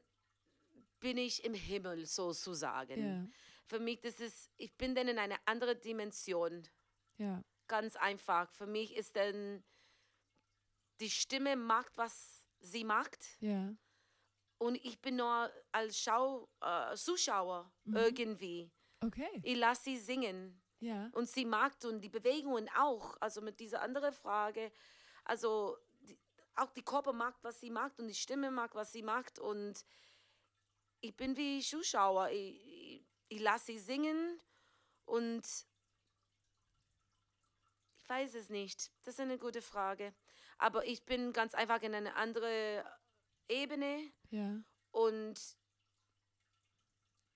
bin 1.00 1.18
ich 1.18 1.44
im 1.44 1.54
Himmel 1.54 2.06
sozusagen. 2.06 3.00
Yeah. 3.00 3.28
Für 3.66 3.80
mich, 3.80 4.02
das 4.02 4.20
ist, 4.20 4.50
ich 4.58 4.76
bin 4.76 4.96
dann 4.96 5.08
in 5.08 5.20
eine 5.20 5.38
andere 5.46 5.76
Dimension. 5.76 6.68
Yeah. 7.20 7.44
Ganz 7.68 7.96
einfach. 7.96 8.52
Für 8.52 8.68
mich 8.68 8.96
ist 8.96 9.16
dann 9.16 9.64
die 11.00 11.10
Stimme 11.10 11.56
macht, 11.56 11.98
was 11.98 12.48
sie 12.60 12.84
macht. 12.84 13.20
Yeah. 13.42 13.76
Und 14.58 14.76
ich 14.76 15.00
bin 15.02 15.18
nur 15.18 15.52
als 15.72 16.00
Schau, 16.00 16.50
äh, 16.62 16.96
Zuschauer 16.96 17.72
mhm. 17.84 17.96
irgendwie. 17.98 18.72
Okay. 19.02 19.42
Ich 19.44 19.58
lasse 19.58 19.84
sie 19.84 19.98
singen. 19.98 20.63
Ja. 20.84 21.10
Und 21.14 21.30
sie 21.30 21.46
mag 21.46 21.74
und 21.86 22.02
die 22.02 22.10
Bewegungen 22.10 22.70
auch. 22.78 23.16
Also 23.22 23.42
mit 23.42 23.60
dieser 23.60 23.82
anderen 23.82 24.14
Frage, 24.14 24.72
also 25.24 25.78
die, 26.02 26.18
auch 26.56 26.72
die 26.72 26.84
Körper 26.84 27.14
mag, 27.14 27.36
was 27.42 27.60
sie 27.62 27.70
mag 27.70 27.98
und 27.98 28.10
die 28.10 28.16
Stimme 28.16 28.52
mag, 28.52 28.76
was 28.76 28.92
sie 28.92 29.02
mag. 29.02 29.32
Und 29.40 29.86
ich 31.00 31.16
bin 31.16 31.38
wie 31.38 31.62
Zuschauer. 31.62 32.30
Ich, 32.30 32.68
ich, 32.68 33.06
ich 33.30 33.40
lasse 33.40 33.68
sie 33.68 33.80
singen 33.80 34.42
und 35.06 35.46
ich 37.98 38.10
weiß 38.10 38.36
es 38.36 38.50
nicht. 38.50 38.92
Das 39.04 39.16
ist 39.16 39.22
eine 39.22 39.38
gute 39.38 39.62
Frage. 39.62 40.14
Aber 40.58 40.86
ich 40.86 41.06
bin 41.06 41.32
ganz 41.32 41.56
einfach 41.56 41.82
in 41.82 41.96
eine 41.96 42.16
andere 42.16 42.86
Ebene. 43.48 44.12
Ja. 44.32 44.62
Und 44.92 45.40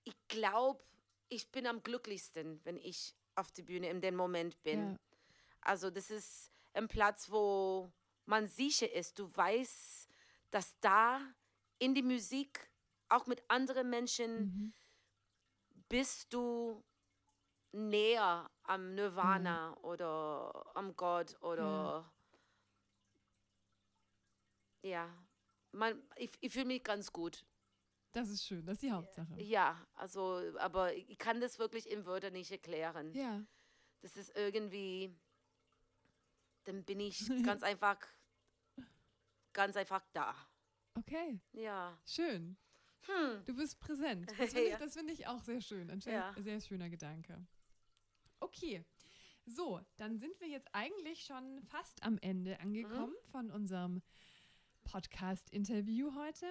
ich 0.04 0.16
glaube, 0.28 0.84
ich 1.30 1.50
bin 1.52 1.66
am 1.66 1.82
glücklichsten, 1.82 2.60
wenn 2.66 2.78
ich 2.78 3.17
auf 3.38 3.52
die 3.52 3.64
Bühne 3.64 3.90
in 3.90 4.02
dem 4.02 4.16
Moment 4.16 4.62
bin. 4.64 4.92
Ja. 4.92 4.98
Also 5.62 5.90
das 5.90 6.10
ist 6.10 6.52
ein 6.74 6.88
Platz, 6.88 7.30
wo 7.32 7.92
man 8.26 8.48
sicher 8.48 8.92
ist. 8.92 9.20
Du 9.20 9.36
weißt, 9.36 10.10
dass 10.52 10.78
da 10.80 11.22
in 11.80 11.94
die 11.94 12.04
Musik, 12.04 12.70
auch 13.10 13.28
mit 13.28 13.44
anderen 13.48 13.90
Menschen, 13.90 14.40
mhm. 14.40 14.74
bist 15.88 16.34
du 16.34 16.84
näher 17.72 18.50
am 18.64 18.96
Nirvana 18.96 19.70
mhm. 19.70 19.84
oder 19.84 20.72
am 20.74 20.96
Gott 20.96 21.42
oder 21.42 22.12
ja, 24.82 24.90
ja. 24.90 25.28
Man, 25.74 26.02
ich, 26.16 26.32
ich 26.40 26.52
fühle 26.52 26.66
mich 26.66 26.84
ganz 26.84 27.12
gut. 27.12 27.46
Das 28.18 28.30
ist 28.30 28.48
schön, 28.48 28.66
das 28.66 28.78
ist 28.78 28.82
die 28.82 28.92
Hauptsache. 28.92 29.40
Ja, 29.40 29.80
also, 29.94 30.42
aber 30.58 30.96
ich 30.96 31.20
kann 31.20 31.40
das 31.40 31.60
wirklich 31.60 31.88
in 31.88 32.04
Wörtern 32.08 32.34
nicht 32.34 32.52
erklären. 32.52 33.14
Ja. 33.14 33.46
Das 34.02 34.18
ist 34.18 34.36
irgendwie, 34.36 35.16
dann 36.64 36.84
bin 36.84 37.00
ich 37.00 37.20
ganz 37.46 37.62
einfach, 37.62 38.00
ganz 39.54 39.78
einfach 39.78 40.04
da. 40.14 40.36
Okay. 40.96 41.40
Ja. 41.54 41.96
Schön. 42.08 42.58
Hm. 43.02 43.46
Du 43.46 43.56
bist 43.56 43.80
präsent. 43.80 44.32
Das 44.40 44.52
finde 44.52 44.68
ich, 44.68 44.94
find 44.94 45.12
ich, 45.12 45.28
auch 45.28 45.44
sehr 45.44 45.62
schön. 45.62 45.92
Ein 45.92 46.00
ja. 46.00 46.34
sehr 46.40 46.60
schöner 46.60 46.90
Gedanke. 46.90 47.46
Okay. 48.40 48.84
So, 49.46 49.80
dann 49.98 50.18
sind 50.18 50.42
wir 50.42 50.48
jetzt 50.48 50.74
eigentlich 50.74 51.24
schon 51.24 51.62
fast 51.62 52.02
am 52.02 52.18
Ende 52.18 52.60
angekommen 52.62 53.14
mhm. 53.14 53.30
von 53.30 53.52
unserem 53.52 54.02
Podcast-Interview 54.88 56.16
heute. 56.16 56.46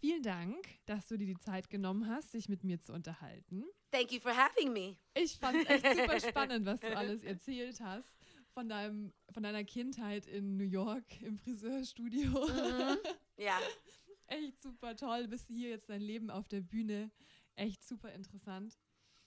Vielen 0.00 0.22
Dank, 0.22 0.66
dass 0.86 1.06
du 1.08 1.18
dir 1.18 1.26
die 1.26 1.38
Zeit 1.38 1.68
genommen 1.68 2.08
hast, 2.08 2.32
sich 2.32 2.48
mit 2.48 2.64
mir 2.64 2.80
zu 2.80 2.94
unterhalten. 2.94 3.64
Thank 3.90 4.12
you 4.12 4.20
for 4.20 4.34
having 4.34 4.72
me. 4.72 4.96
Ich 5.12 5.38
fand 5.38 5.58
es 5.58 5.68
echt 5.68 5.98
super 5.98 6.20
spannend, 6.28 6.64
was 6.64 6.80
du 6.80 6.96
alles 6.96 7.22
erzählt 7.22 7.80
hast. 7.80 8.16
Von, 8.54 8.68
deinem, 8.70 9.12
von 9.30 9.42
deiner 9.42 9.62
Kindheit 9.64 10.26
in 10.26 10.56
New 10.56 10.64
York 10.64 11.20
im 11.20 11.38
Friseurstudio. 11.38 12.30
Mhm. 12.30 12.98
Ja. 13.36 13.58
echt 14.26 14.62
super 14.62 14.96
toll. 14.96 15.28
Bist 15.28 15.50
du 15.50 15.54
hier 15.54 15.68
jetzt 15.68 15.90
dein 15.90 16.00
Leben 16.00 16.30
auf 16.30 16.48
der 16.48 16.62
Bühne. 16.62 17.10
Echt 17.56 17.84
super 17.86 18.10
interessant. 18.12 18.78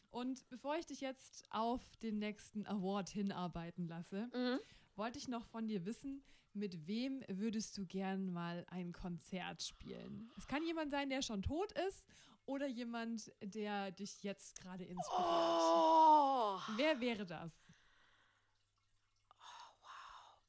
Und 0.09 0.47
bevor 0.49 0.75
ich 0.77 0.87
dich 0.87 1.01
jetzt 1.01 1.45
auf 1.51 1.81
den 1.97 2.17
nächsten 2.17 2.65
Award 2.65 3.09
hinarbeiten 3.09 3.87
lasse, 3.87 4.29
mhm. 4.33 4.59
Wollte 4.97 5.17
ich 5.17 5.27
noch 5.27 5.45
von 5.45 5.67
dir 5.67 5.85
wissen, 5.85 6.23
mit 6.53 6.87
wem 6.87 7.23
würdest 7.27 7.77
du 7.77 7.85
gern 7.85 8.31
mal 8.31 8.65
ein 8.69 8.93
Konzert 8.93 9.61
spielen? 9.61 10.31
Es 10.37 10.47
kann 10.47 10.63
jemand 10.63 10.91
sein, 10.91 11.09
der 11.09 11.21
schon 11.21 11.41
tot 11.41 11.71
ist 11.87 12.07
oder 12.45 12.67
jemand, 12.67 13.31
der 13.41 13.91
dich 13.91 14.23
jetzt 14.23 14.55
gerade 14.55 14.85
inspiriert. 14.85 15.27
Oh. 15.27 16.59
Wer 16.77 16.99
wäre 16.99 17.25
das? 17.25 17.51
Oh, 19.29 19.73
wow. 19.81 20.39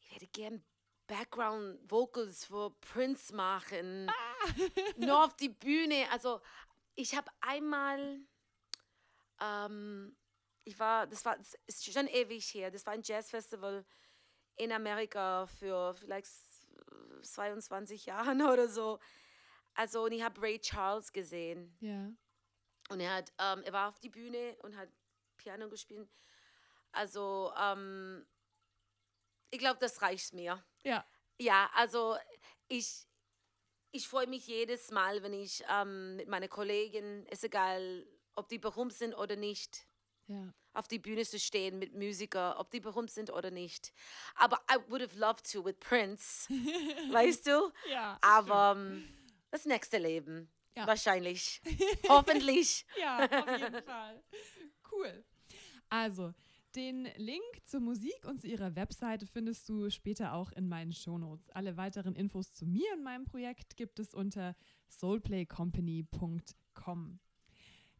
Ich 0.00 0.14
hätte 0.14 0.26
gern 0.26 0.62
Background 1.06 1.78
Vocals 1.90 2.44
für 2.44 2.70
Prince 2.80 3.34
machen. 3.34 4.08
Ah. 4.08 4.48
Nur 4.98 5.24
auf 5.24 5.34
die 5.36 5.48
Bühne. 5.48 6.06
Also 6.10 6.40
ich 6.94 7.16
habe 7.16 7.30
einmal 7.40 8.20
ähm, 9.40 10.16
ich 10.64 10.78
war, 10.78 11.06
das 11.06 11.24
war, 11.24 11.36
das 11.36 11.56
ist 11.66 11.92
schon 11.92 12.06
ewig 12.06 12.54
her, 12.54 12.70
das 12.70 12.86
war 12.86 12.92
ein 12.92 13.02
Jazzfestival 13.02 13.84
in 14.56 14.72
Amerika 14.72 15.46
für 15.46 15.94
vielleicht 15.94 16.30
22 17.22 18.06
Jahren 18.06 18.42
oder 18.52 18.68
so. 18.68 18.98
Also, 19.74 20.04
und 20.04 20.12
ich 20.12 20.22
habe 20.22 20.40
Ray 20.42 20.58
Charles 20.58 21.12
gesehen. 21.12 21.76
Ja. 21.80 22.12
Und 22.90 23.00
er 23.00 23.14
hat, 23.14 23.32
ähm, 23.38 23.62
er 23.62 23.72
war 23.72 23.88
auf 23.88 24.00
die 24.00 24.08
Bühne 24.08 24.56
und 24.62 24.76
hat 24.76 24.88
Piano 25.36 25.68
gespielt. 25.68 26.10
Also, 26.92 27.52
ähm, 27.56 28.26
ich 29.50 29.58
glaube, 29.58 29.78
das 29.80 30.02
reicht 30.02 30.34
mir. 30.34 30.64
Ja. 30.82 31.06
Ja, 31.38 31.70
also 31.74 32.16
ich, 32.68 33.06
ich 33.92 34.08
freue 34.08 34.26
mich 34.26 34.46
jedes 34.46 34.90
Mal, 34.90 35.22
wenn 35.22 35.32
ich 35.32 35.64
ähm, 35.70 36.16
mit 36.16 36.28
meinen 36.28 36.48
Kollegen, 36.48 37.26
ist 37.26 37.44
egal, 37.44 38.06
ob 38.34 38.48
die 38.48 38.58
berühmt 38.58 38.92
sind 38.92 39.14
oder 39.14 39.36
nicht, 39.36 39.86
ja. 40.30 40.54
auf 40.72 40.88
die 40.88 40.98
Bühne 40.98 41.24
zu 41.24 41.38
stehen 41.38 41.78
mit 41.78 41.94
Musikern, 41.94 42.56
ob 42.56 42.70
die 42.70 42.80
berühmt 42.80 43.10
sind 43.10 43.30
oder 43.30 43.50
nicht. 43.50 43.92
Aber 44.36 44.58
I 44.70 44.76
would 44.88 45.02
have 45.02 45.18
loved 45.18 45.50
to 45.52 45.62
with 45.64 45.78
Prince, 45.80 46.48
weißt 47.12 47.46
du? 47.46 47.70
Ja. 47.90 48.18
Aber 48.22 48.72
um, 48.72 48.78
ähm, 48.78 49.08
das 49.50 49.66
nächste 49.66 49.98
Leben, 49.98 50.50
ja. 50.76 50.86
wahrscheinlich, 50.86 51.60
hoffentlich. 52.08 52.86
Ja, 52.98 53.24
auf 53.24 53.60
jeden 53.60 53.82
Fall. 53.82 54.22
Cool. 54.90 55.24
Also, 55.88 56.32
Den 56.76 57.08
Link 57.16 57.42
zur 57.64 57.80
Musik 57.80 58.24
und 58.26 58.40
zu 58.40 58.46
ihrer 58.46 58.76
Webseite 58.76 59.26
findest 59.26 59.68
du 59.68 59.90
später 59.90 60.34
auch 60.34 60.52
in 60.52 60.68
meinen 60.68 60.92
Shownotes. 60.92 61.50
Alle 61.50 61.76
weiteren 61.76 62.14
Infos 62.14 62.52
zu 62.52 62.64
mir 62.64 62.92
und 62.92 63.02
meinem 63.02 63.24
Projekt 63.24 63.76
gibt 63.76 63.98
es 63.98 64.14
unter 64.14 64.54
soulplaycompany.com. 64.88 67.18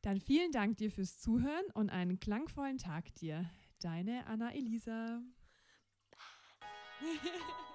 Dann 0.03 0.21
vielen 0.21 0.51
Dank 0.53 0.79
dir 0.79 0.91
fürs 0.91 1.19
Zuhören 1.19 1.67
und 1.75 1.91
einen 1.91 2.19
klangvollen 2.21 2.79
Tag 2.79 3.15
dir. 3.17 3.51
Deine 3.81 4.27
Anna 4.27 4.53
Elisa. 4.55 5.23